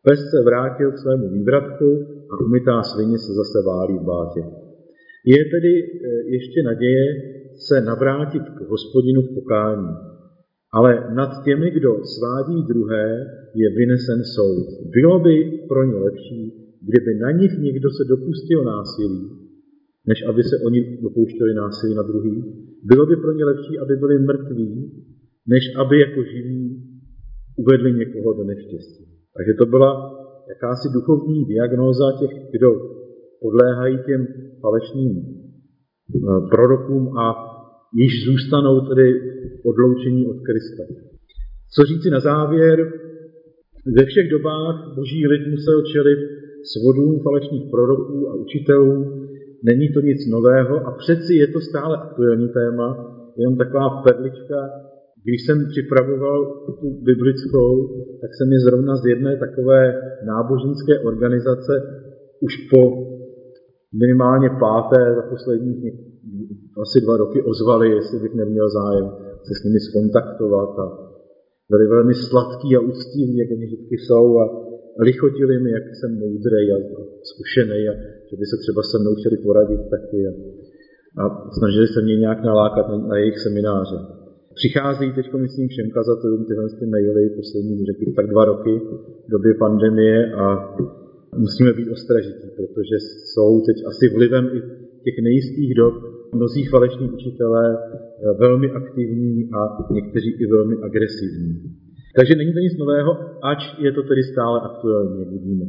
Pes 0.05 0.19
se 0.31 0.39
vrátil 0.45 0.91
k 0.91 0.97
svému 0.97 1.29
vývratku 1.29 1.89
a 2.31 2.39
umytá 2.45 2.83
svině 2.83 3.17
se 3.17 3.33
zase 3.33 3.57
válí 3.67 3.97
v 3.97 4.07
bátě. 4.13 4.41
Je 5.25 5.45
tedy 5.53 5.73
eh, 5.83 6.07
ještě 6.35 6.63
naděje 6.63 7.05
se 7.67 7.81
navrátit 7.81 8.43
k 8.57 8.59
hospodinu 8.69 9.21
v 9.21 9.33
pokání. 9.33 9.93
Ale 10.73 10.91
nad 11.15 11.43
těmi, 11.45 11.71
kdo 11.71 11.91
svádí 12.05 12.63
druhé, 12.67 13.25
je 13.55 13.69
vynesen 13.69 14.23
soud. 14.23 14.67
Bylo 14.95 15.19
by 15.19 15.65
pro 15.67 15.83
ně 15.83 15.95
lepší, 15.95 16.53
kdyby 16.81 17.19
na 17.19 17.31
nich 17.31 17.51
někdo 17.59 17.89
se 17.89 18.03
dopustil 18.09 18.63
násilí, 18.63 19.29
než 20.07 20.19
aby 20.29 20.43
se 20.43 20.55
oni 20.65 20.97
dopouštěli 21.01 21.53
násilí 21.53 21.95
na 21.95 22.03
druhý. 22.03 22.43
Bylo 22.83 23.05
by 23.05 23.15
pro 23.15 23.31
ně 23.31 23.45
lepší, 23.45 23.79
aby 23.79 23.95
byli 23.95 24.19
mrtví, 24.19 24.91
než 25.47 25.63
aby 25.75 25.99
jako 25.99 26.23
živí 26.23 26.83
uvedli 27.57 27.93
někoho 27.93 28.33
do 28.33 28.43
neštěstí. 28.43 29.05
Takže 29.37 29.53
to 29.57 29.65
byla 29.65 30.18
jakási 30.49 30.87
duchovní 30.93 31.45
diagnóza 31.45 32.05
těch, 32.19 32.33
kdo 32.51 32.69
podléhají 33.41 33.97
těm 34.05 34.27
falešným 34.61 35.13
eh, 35.17 36.19
prorokům 36.51 37.17
a 37.17 37.25
již 37.93 38.25
zůstanou 38.25 38.75
tedy 38.89 39.07
odloučení 39.65 40.27
od 40.27 40.37
Krista. 40.47 40.83
Co 41.73 41.83
říci 41.83 42.09
na 42.09 42.19
závěr? 42.19 42.93
Ve 43.97 44.05
všech 44.05 44.29
dobách 44.29 44.95
boží 44.95 45.27
lid 45.27 45.43
musel 45.47 45.81
čelit 45.93 46.19
svodům 46.71 47.19
falešných 47.23 47.65
proroků 47.71 48.29
a 48.29 48.35
učitelů. 48.35 48.95
Není 49.63 49.87
to 49.93 49.99
nic 49.99 50.27
nového 50.31 50.75
a 50.87 50.91
přeci 50.91 51.33
je 51.33 51.47
to 51.47 51.59
stále 51.59 51.97
aktuální 51.97 52.49
téma, 52.49 52.87
jenom 53.37 53.57
taková 53.57 54.01
perlička 54.01 54.57
Když 55.23 55.45
jsem 55.45 55.67
připravoval 55.67 56.39
tu 56.79 56.87
biblickou, 57.09 57.71
tak 58.21 58.31
se 58.37 58.45
mi 58.45 58.57
zrovna 58.59 58.95
z 58.95 59.05
jedné 59.05 59.37
takové 59.37 59.81
náboženské 60.25 60.99
organizace 60.99 61.73
už 62.41 62.53
po 62.71 62.81
minimálně 63.93 64.49
páté 64.59 65.15
za 65.15 65.21
poslední 65.21 65.73
asi 66.81 67.01
dva 67.01 67.17
roky 67.17 67.43
ozvali, 67.43 67.91
jestli 67.91 68.19
bych 68.19 68.33
neměl 68.33 68.69
zájem 68.69 69.05
se 69.47 69.53
s 69.59 69.63
nimi 69.63 69.79
skontaktovat 69.79 70.79
a 70.79 70.85
byli 71.69 71.87
velmi 71.87 72.13
sladký 72.13 72.75
a 72.75 72.79
úctiví, 72.79 73.37
jak 73.37 73.51
oni 73.51 73.65
vždycky 73.65 73.95
jsou 73.97 74.39
a 74.39 74.43
lichotili 74.99 75.59
mi, 75.63 75.71
jak 75.71 75.83
jsem 75.95 76.19
moudrej 76.19 76.65
a 76.73 76.77
zkušený 77.31 77.79
a 77.89 77.93
že 78.29 78.35
by 78.39 78.45
se 78.45 78.57
třeba 78.63 78.81
se 78.83 78.97
mnou 78.99 79.13
chtěli 79.15 79.37
poradit 79.37 79.81
taky 79.95 80.19
a, 80.27 80.31
a 81.21 81.51
snažili 81.57 81.87
se 81.87 82.01
mě 82.01 82.15
nějak 82.17 82.43
nalákat 82.43 82.89
na, 82.89 82.97
na 82.97 83.17
jejich 83.17 83.39
semináře. 83.39 83.97
Přicházejí 84.59 85.11
teď, 85.13 85.25
myslím, 85.47 85.67
všem 85.67 85.89
kazatelům 85.97 86.45
tyhle 86.45 86.65
ty 86.79 86.85
maily, 86.93 87.23
poslední, 87.39 87.85
řekl 87.89 88.11
tak 88.15 88.27
dva 88.33 88.43
roky, 88.51 88.73
v 89.27 89.31
době 89.35 89.51
pandemie 89.63 90.17
a 90.43 90.45
musíme 91.45 91.71
být 91.77 91.89
ostražití, 91.95 92.47
protože 92.59 92.95
jsou 93.31 93.49
teď 93.67 93.77
asi 93.91 94.05
vlivem 94.15 94.45
i 94.57 94.59
těch 95.05 95.17
nejistých 95.27 95.71
dob 95.81 95.93
mnozí 96.35 96.63
falešní 96.65 97.09
učitelé 97.17 97.65
eh, 97.77 98.33
velmi 98.39 98.67
aktivní 98.71 99.49
a 99.57 99.59
někteří 99.93 100.31
i 100.43 100.45
velmi 100.55 100.75
agresivní. 100.87 101.53
Takže 102.17 102.35
není 102.35 102.53
to 102.53 102.59
nic 102.59 102.77
nového, 102.77 103.11
ač 103.51 103.61
je 103.85 103.91
to 103.91 104.01
tedy 104.03 104.23
stále 104.23 104.57
aktuální, 104.69 105.19
jak 105.19 105.29
vidíme. 105.29 105.65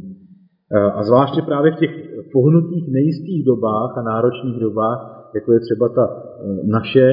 Eh, 0.75 0.91
a 0.97 1.03
zvláště 1.03 1.41
právě 1.41 1.71
v 1.71 1.79
těch 1.83 1.93
pohnutých 2.33 2.85
nejistých 2.97 3.45
dobách 3.45 3.91
a 3.97 4.01
náročných 4.11 4.59
dobách, 4.59 4.99
jako 5.35 5.53
je 5.53 5.59
třeba 5.59 5.89
ta 5.89 6.05
eh, 6.07 6.67
naše, 6.77 7.05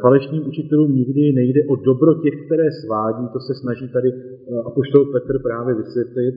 Falešným 0.00 0.42
učitelům 0.48 0.96
nikdy 0.96 1.32
nejde 1.32 1.60
o 1.72 1.76
dobro 1.76 2.14
těch, 2.22 2.36
které 2.46 2.68
svádí, 2.82 3.24
to 3.32 3.40
se 3.40 3.54
snaží 3.62 3.86
tady 3.96 4.08
eh, 4.12 4.20
apoštol 4.68 5.04
Petr 5.04 5.34
právě 5.48 5.74
vysvětlit, 5.74 6.34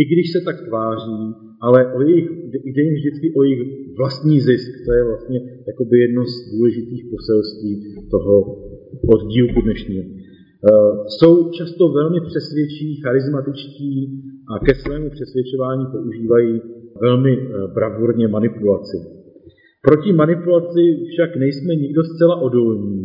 i 0.00 0.02
když 0.12 0.26
se 0.32 0.40
tak 0.48 0.56
tváří, 0.68 1.20
ale 1.66 1.78
o 1.96 2.00
jejich, 2.02 2.28
jde 2.72 2.82
jim 2.82 2.94
vždycky 2.94 3.26
o 3.38 3.42
jejich 3.42 3.62
vlastní 3.98 4.40
zisk. 4.40 4.70
To 4.86 4.92
je 4.92 5.02
vlastně 5.04 5.38
jakoby 5.70 5.98
jedno 5.98 6.22
z 6.26 6.34
důležitých 6.54 7.04
poselství 7.14 7.72
toho 8.10 8.34
oddílku 9.14 9.60
dnešního. 9.60 10.04
Eh, 10.04 10.68
jsou 11.14 11.50
často 11.50 11.88
velmi 11.88 12.20
přesvědčí, 12.30 13.00
charismatičtí 13.02 13.90
a 14.52 14.52
ke 14.66 14.74
svému 14.74 15.10
přesvědčování 15.10 15.84
používají 15.96 16.60
velmi 17.00 17.32
eh, 17.38 17.46
bravurně 17.74 18.28
manipulaci. 18.28 19.19
Proti 19.82 20.12
manipulaci 20.12 20.82
však 21.10 21.36
nejsme 21.36 21.74
nikdo 21.74 22.04
zcela 22.04 22.36
odolní. 22.36 23.00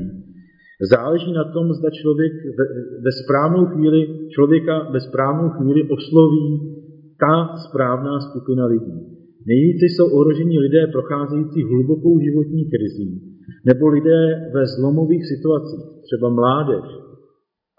Záleží 0.95 1.33
na 1.33 1.45
tom, 1.45 1.73
zda 1.73 1.91
člověk 1.91 2.33
ve, 2.59 2.65
ve 3.05 3.13
správnou 3.13 3.67
chvíli, 3.67 4.01
člověka 4.35 4.91
ve 4.93 5.01
správnou 5.01 5.49
chvíli 5.49 5.83
osloví 5.97 6.49
ta 7.21 7.57
správná 7.67 8.21
skupina 8.21 8.67
lidí. 8.67 8.99
Nejvíce 9.47 9.85
jsou 9.87 10.07
ohroženi 10.17 10.59
lidé 10.59 10.87
procházející 10.87 11.63
hlubokou 11.63 12.19
životní 12.21 12.65
krizí, 12.73 13.09
nebo 13.67 13.89
lidé 13.89 14.51
ve 14.55 14.67
zlomových 14.67 15.25
situacích, 15.33 15.85
třeba 16.07 16.29
mládež, 16.29 16.87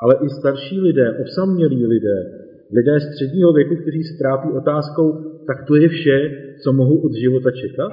ale 0.03 0.13
i 0.25 0.29
starší 0.29 0.79
lidé, 0.79 1.05
osamělí 1.23 1.85
lidé, 1.85 2.38
lidé 2.77 2.99
středního 2.99 3.53
věku, 3.53 3.75
kteří 3.75 4.03
se 4.03 4.13
trápí 4.17 4.49
otázkou, 4.61 5.07
tak 5.47 5.57
to 5.67 5.75
je 5.75 5.87
vše, 5.87 6.17
co 6.63 6.73
mohou 6.73 6.97
od 6.97 7.13
života 7.13 7.51
čekat? 7.51 7.91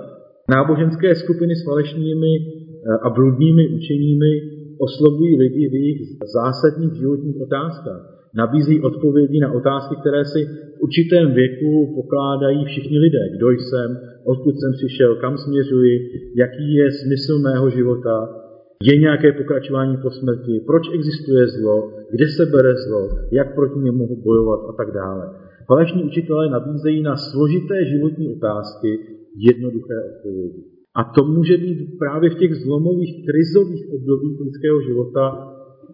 Náboženské 0.51 1.15
skupiny 1.15 1.57
s 1.57 1.65
falešnými 1.65 2.33
eh, 2.37 2.99
a 3.03 3.11
bludnými 3.11 3.69
učeními 3.69 4.33
oslovují 4.79 5.37
lidi 5.37 5.69
v 5.69 5.75
jejich 5.75 6.01
zásadních 6.35 6.95
životních 6.95 7.41
otázkách. 7.41 8.03
Nabízí 8.35 8.81
odpovědi 8.81 9.41
na 9.41 9.53
otázky, 9.53 9.95
které 10.01 10.25
si 10.25 10.45
v 10.45 10.81
určitém 10.81 11.35
věku 11.35 11.95
pokládají 11.95 12.65
všichni 12.65 12.99
lidé. 12.99 13.25
Kdo 13.37 13.51
jsem, 13.51 13.99
odkud 14.25 14.55
jsem 14.61 14.73
přišel, 14.73 15.17
kam 15.17 15.39
směřuji, 15.39 15.95
jaký 16.37 16.75
je 16.75 16.91
smysl 16.93 17.39
mého 17.39 17.71
života, 17.71 18.46
je 18.83 18.99
nějaké 18.99 19.33
pokračování 19.33 19.97
po 19.97 20.11
smrti, 20.11 20.61
proč 20.67 20.83
existuje 20.95 21.49
zlo, 21.49 21.93
kde 22.11 22.27
se 22.29 22.47
bere 22.47 22.75
zlo, 22.87 23.09
jak 23.33 23.55
proti 23.55 23.79
němu 23.79 24.23
bojovat 24.23 24.61
a 24.71 24.73
tak 24.73 24.95
dále. 24.95 25.31
Falešní 25.67 26.05
učitelé 26.05 26.51
nabízejí 26.51 27.03
na 27.03 27.17
složité 27.17 27.85
životní 27.85 28.37
otázky 28.37 28.99
jednoduché 29.37 29.95
odpovědi. 30.11 30.62
A 30.97 31.05
to 31.05 31.25
může 31.25 31.57
být 31.57 31.99
právě 31.99 32.31
v 32.31 32.39
těch 32.39 32.55
zlomových, 32.55 33.15
krizových 33.27 33.85
obdobích 33.95 34.41
lidského 34.41 34.81
života 34.83 35.25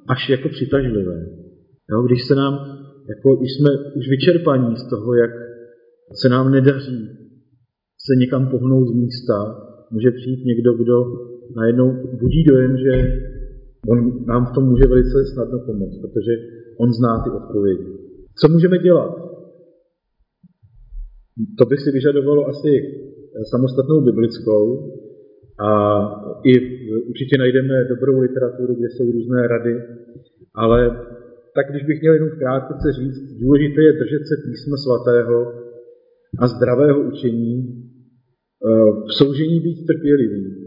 až 0.08 0.28
jako 0.28 0.48
přitažlivé. 0.48 1.26
Jo, 1.90 2.02
když 2.02 2.24
se 2.24 2.34
nám, 2.34 2.54
jako 3.08 3.36
když 3.36 3.50
jsme 3.54 3.70
už 3.96 4.08
vyčerpaní 4.08 4.76
z 4.76 4.88
toho, 4.90 5.14
jak 5.14 5.30
se 6.12 6.28
nám 6.28 6.52
nedaří 6.52 7.08
se 8.06 8.12
někam 8.18 8.50
pohnout 8.50 8.88
z 8.88 8.92
místa, 8.92 9.36
může 9.90 10.10
přijít 10.10 10.44
někdo, 10.44 10.72
kdo 10.74 10.96
najednou 11.56 11.92
budí 12.20 12.44
dojem, 12.44 12.76
že 12.76 12.92
on 13.88 14.26
nám 14.26 14.46
v 14.46 14.54
tom 14.54 14.64
může 14.68 14.86
velice 14.88 15.24
snadno 15.34 15.58
pomoct, 15.58 15.98
protože 16.00 16.32
on 16.78 16.92
zná 16.92 17.24
ty 17.24 17.30
odpovědi. 17.30 17.86
Co 18.40 18.48
můžeme 18.48 18.78
dělat? 18.78 19.12
To 21.58 21.64
by 21.64 21.76
si 21.76 21.90
vyžadovalo 21.90 22.48
asi 22.48 22.70
samostatnou 23.50 24.00
biblickou 24.00 24.92
a 25.60 25.70
i 26.44 26.52
určitě 27.10 27.38
najdeme 27.38 27.84
dobrou 27.84 28.20
literaturu, 28.20 28.74
kde 28.74 28.88
jsou 28.90 29.12
různé 29.12 29.48
rady, 29.48 29.74
ale 30.54 30.78
tak 31.54 31.70
když 31.70 31.84
bych 31.86 32.00
měl 32.00 32.14
jenom 32.14 32.30
krátce 32.38 32.92
říct, 32.92 33.20
důležité 33.40 33.82
je 33.82 33.92
držet 33.92 34.22
se 34.26 34.36
písma 34.44 34.76
svatého 34.76 35.52
a 36.38 36.46
zdravého 36.46 37.00
učení, 37.00 37.54
eh, 37.62 38.90
v 39.08 39.12
soužení 39.18 39.60
být 39.60 39.86
trpělivý, 39.86 40.62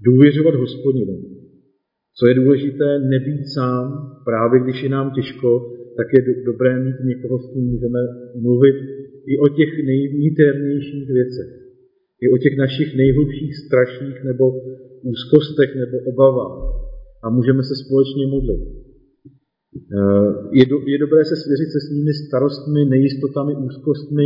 důvěřovat 0.00 0.54
hospodinu. 0.54 1.16
Co 2.18 2.26
je 2.26 2.34
důležité, 2.34 2.98
nebýt 2.98 3.44
sám, 3.54 3.86
právě 4.24 4.60
když 4.60 4.82
je 4.82 4.88
nám 4.88 5.12
těžko, 5.14 5.50
tak 5.96 6.06
je 6.12 6.20
dobré 6.44 6.84
mít 6.84 6.98
někoho, 7.04 7.38
s 7.38 7.52
kým 7.52 7.64
můžeme 7.64 8.00
mluvit 8.40 8.76
i 9.32 9.38
o 9.38 9.48
těch 9.48 9.70
nejniternějších 9.84 11.08
věcech, 11.18 11.50
i 12.24 12.26
o 12.34 12.36
těch 12.38 12.56
našich 12.56 12.96
nejhlubších 12.96 13.56
straších 13.56 14.24
nebo 14.24 14.44
úzkostech 15.02 15.70
nebo 15.82 15.96
obavách. 16.10 16.58
A 17.24 17.30
můžeme 17.30 17.62
se 17.62 17.74
společně 17.84 18.26
modlit. 18.26 18.62
Eh, 19.74 20.30
je, 20.58 20.64
do, 20.66 20.76
je 20.86 20.98
dobré 20.98 21.24
se 21.24 21.36
svěřit 21.36 21.70
se 21.72 21.80
svými 21.86 22.12
starostmi, 22.14 22.84
nejistotami, 22.84 23.52
úzkostmi 23.68 24.24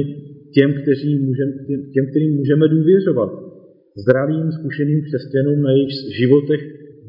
těm, 0.55 0.71
kteří 0.83 1.11
můžem, 1.27 1.49
těm, 1.67 1.81
těm, 1.95 2.05
kterým 2.11 2.33
můžeme 2.37 2.69
důvěřovat 2.69 3.48
zdravým, 4.03 4.53
zkušeným 4.53 5.01
křesťanům, 5.07 5.63
na 5.63 5.71
jejich 5.71 5.93
životech 6.21 6.63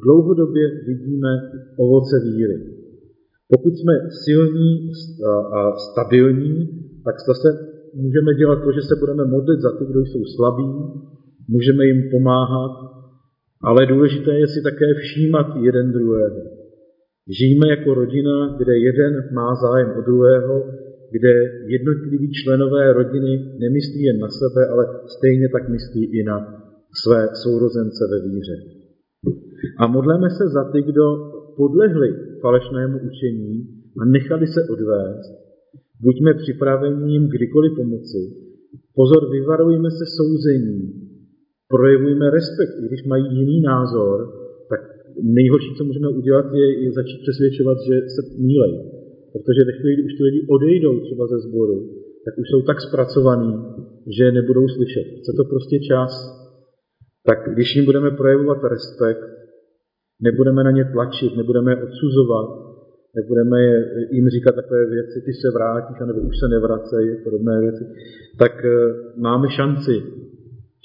dlouhodobě 0.04 0.66
vidíme 0.88 1.32
ovoce 1.78 2.16
víry. 2.28 2.58
Pokud 3.54 3.74
jsme 3.78 3.94
silní 4.26 4.92
a 5.58 5.60
stabilní, 5.88 6.56
tak 7.06 7.16
zase 7.28 7.48
můžeme 7.94 8.34
dělat 8.34 8.60
to, 8.64 8.72
že 8.72 8.82
se 8.82 8.96
budeme 9.00 9.26
modlit 9.26 9.60
za 9.62 9.72
ty, 9.78 9.86
kdo 9.86 10.00
jsou 10.06 10.24
slabí, 10.36 10.72
můžeme 11.48 11.86
jim 11.86 12.10
pomáhat, 12.12 12.74
ale 13.62 13.86
důležité 13.86 14.32
je 14.40 14.48
si 14.48 14.62
také 14.64 14.94
všímat 14.94 15.48
jeden 15.62 15.92
druhého. 15.92 16.42
Žijeme 17.40 17.68
jako 17.70 17.94
rodina, 17.94 18.58
kde 18.58 18.78
jeden 18.78 19.14
má 19.34 19.56
zájem 19.56 19.90
o 20.00 20.02
druhého, 20.02 20.56
kde 21.12 21.34
jednotliví 21.68 22.32
členové 22.32 22.94
rodiny 22.94 23.54
nemyslí 23.60 24.02
jen 24.04 24.20
na 24.20 24.30
sebe, 24.30 24.68
ale 24.72 24.86
stejně 25.18 25.50
tak 25.50 25.70
myslí 25.70 26.06
i 26.06 26.24
na 26.24 26.59
své 27.04 27.28
sourozence 27.44 28.04
ve 28.12 28.30
víře. 28.30 28.58
A 29.80 29.88
modleme 29.88 30.30
se 30.30 30.50
za 30.50 30.64
ty, 30.72 30.82
kdo 30.82 31.06
podlehli 31.58 32.10
falešnému 32.42 32.98
učení 33.10 33.68
a 34.02 34.06
nechali 34.06 34.48
se 34.48 34.62
odvést. 34.74 35.32
Buďme 36.02 36.34
připraveni 36.34 37.14
jim 37.14 37.28
kdykoliv 37.28 37.72
pomoci. 37.76 38.22
Pozor, 38.96 39.32
vyvarujme 39.32 39.90
se 39.92 40.06
souzení. 40.18 40.80
Projevujme 41.68 42.30
respekt, 42.30 42.74
i 42.80 42.88
když 42.88 43.04
mají 43.04 43.26
jiný 43.40 43.62
názor, 43.62 44.18
tak 44.70 44.82
nejhorší, 45.24 45.72
co 45.78 45.84
můžeme 45.84 46.10
udělat, 46.10 46.46
je, 46.54 46.84
je 46.84 46.92
začít 46.92 47.20
přesvědčovat, 47.22 47.78
že 47.88 47.96
se 48.16 48.22
mílej. 48.38 48.74
Protože 49.34 49.66
ve 49.66 49.74
chvíli, 49.78 49.94
kdy 49.94 50.04
už 50.04 50.14
ty 50.18 50.24
lidi 50.24 50.42
odejdou 50.56 51.00
třeba 51.00 51.28
ze 51.28 51.40
sboru, 51.40 51.78
tak 52.26 52.34
už 52.42 52.48
jsou 52.50 52.62
tak 52.62 52.82
zpracovaní, 52.82 53.54
že 54.18 54.32
nebudou 54.32 54.68
slyšet. 54.68 55.06
Chce 55.20 55.32
to 55.38 55.44
prostě 55.44 55.80
čas, 55.80 56.12
tak 57.30 57.40
když 57.54 57.76
jim 57.76 57.86
budeme 57.86 58.12
projevovat 58.12 58.58
respekt, 58.64 59.30
nebudeme 60.22 60.64
na 60.64 60.72
ně 60.72 60.86
tlačit, 60.94 61.38
nebudeme 61.38 61.72
je 61.72 61.84
odsuzovat, 61.86 62.48
nebudeme 63.16 63.58
jim 64.12 64.30
říkat 64.30 64.56
takové 64.56 64.86
věci, 64.86 65.22
ty 65.26 65.34
se 65.34 65.48
vrátíš, 65.58 65.98
anebo 66.02 66.20
už 66.20 66.36
se 66.40 66.48
nevracej, 66.48 67.04
podobné 67.24 67.60
věci, 67.60 67.84
tak 68.40 68.66
eh, 68.66 68.70
máme 69.18 69.48
šanci, 69.50 69.96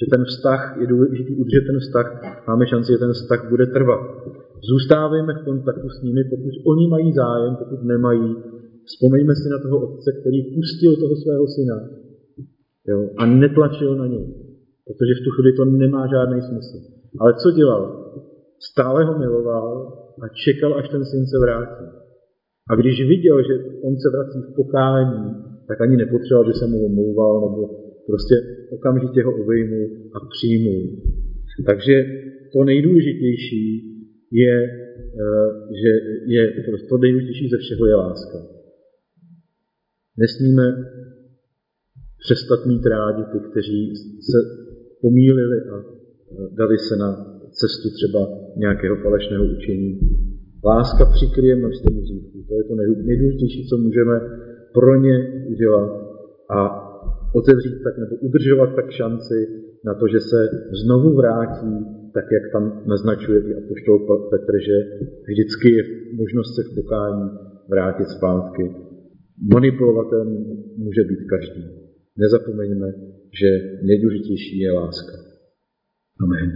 že 0.01 0.07
ten 0.15 0.25
vztah, 0.25 0.77
je 0.81 0.87
důležitý 0.87 1.33
udržet 1.37 1.65
ten 1.67 1.79
vztah, 1.81 2.07
máme 2.49 2.67
šanci, 2.67 2.93
že 2.93 2.99
ten 2.99 3.13
vztah 3.13 3.51
bude 3.51 3.67
trvat. 3.67 4.01
Zůstávejme 4.71 5.33
v 5.35 5.45
kontaktu 5.45 5.89
s 5.89 6.03
nimi, 6.03 6.25
pokud 6.31 6.55
oni 6.73 6.89
mají 6.89 7.13
zájem, 7.13 7.57
pokud 7.57 7.83
nemají. 7.83 8.37
Vzpomeňme 8.91 9.35
si 9.35 9.49
na 9.49 9.59
toho 9.59 9.77
otce, 9.87 10.13
který 10.21 10.39
pustil 10.55 10.97
toho 10.97 11.17
svého 11.17 11.47
syna 11.57 11.77
jo, 12.89 13.11
a 13.17 13.27
netlačil 13.27 13.97
na 13.97 14.07
něj, 14.07 14.44
protože 14.87 15.13
v 15.15 15.25
tu 15.25 15.31
chvíli 15.31 15.53
to 15.57 15.65
nemá 15.65 16.03
žádný 16.15 16.39
smysl. 16.43 16.77
Ale 17.21 17.35
co 17.43 17.51
dělal? 17.51 17.83
Stále 18.71 19.05
ho 19.05 19.19
miloval 19.19 19.69
a 20.23 20.25
čekal, 20.45 20.75
až 20.79 20.89
ten 20.89 21.05
syn 21.05 21.27
se 21.27 21.39
vrátí. 21.45 21.87
A 22.71 22.73
když 22.81 23.09
viděl, 23.09 23.37
že 23.49 23.55
on 23.87 23.95
se 24.03 24.09
vrací 24.15 24.39
v 24.43 24.55
pokání, 24.57 25.25
tak 25.69 25.81
ani 25.81 25.97
nepotřeboval, 25.97 26.47
že 26.47 26.59
se 26.59 26.67
mu 26.67 26.87
omlouval, 26.87 27.35
nebo 27.51 27.63
prostě 28.07 28.35
okamžitě 28.77 29.23
ho 29.23 29.33
obejmu 29.43 29.83
a 30.17 30.19
přijmu. 30.33 30.77
Takže 31.67 31.95
to 32.53 32.65
nejdůležitější 32.65 33.65
je, 34.33 34.57
eh, 35.25 35.51
že 35.81 35.91
je 36.27 36.43
prostě 36.67 36.87
to 36.89 36.99
nejdůležitější 36.99 37.49
ze 37.49 37.59
všeho 37.59 37.87
je 37.87 37.95
láska. 37.95 38.39
Nesmíme 40.19 40.67
přestat 42.25 42.67
mít 42.67 42.87
rádi 42.87 43.23
ty, 43.33 43.39
kteří 43.51 43.97
se 44.31 44.39
pomílili 45.05 45.59
a 45.73 45.77
dali 46.61 46.77
se 46.79 46.95
na 46.97 47.11
cestu 47.61 47.89
třeba 47.99 48.21
nějakého 48.57 48.97
falešného 49.05 49.45
učení. 49.57 49.91
Láska 50.73 51.05
přikryje 51.17 51.55
množství 51.57 52.01
hříchů. 52.01 52.39
To 52.49 52.55
je 52.59 52.65
to 52.69 52.75
nejdůležitější, 53.11 53.61
co 53.69 53.77
můžeme 53.87 54.17
pro 54.77 54.95
ně 55.05 55.17
udělat 55.53 55.91
a 56.59 56.61
otevřít 57.35 57.77
tak 57.85 57.95
nebo 58.03 58.15
udržovat 58.27 58.71
tak 58.79 58.91
šanci 58.91 59.39
na 59.85 59.95
to, 59.95 60.05
že 60.09 60.21
se 60.21 60.41
znovu 60.85 61.17
vrátí, 61.17 61.73
tak 62.15 62.25
jak 62.37 62.45
tam 62.53 62.83
naznačuje 62.87 63.39
i 63.41 63.55
apoštol 63.55 63.99
Petr, 64.31 64.55
že 64.69 64.77
vždycky 65.29 65.69
je 65.77 65.83
možnost 66.21 66.51
se 66.57 66.63
v 66.63 66.75
pokání 66.75 67.31
vrátit 67.69 68.09
zpátky. 68.09 68.65
Manipulovatelný 69.55 70.39
může 70.77 71.03
být 71.05 71.23
každý. 71.35 71.84
Nezapomeňme, 72.19 72.89
že 73.41 73.49
nejdůležitější 73.83 74.59
je 74.59 74.73
láska. 74.73 75.17
Amen. 76.23 76.51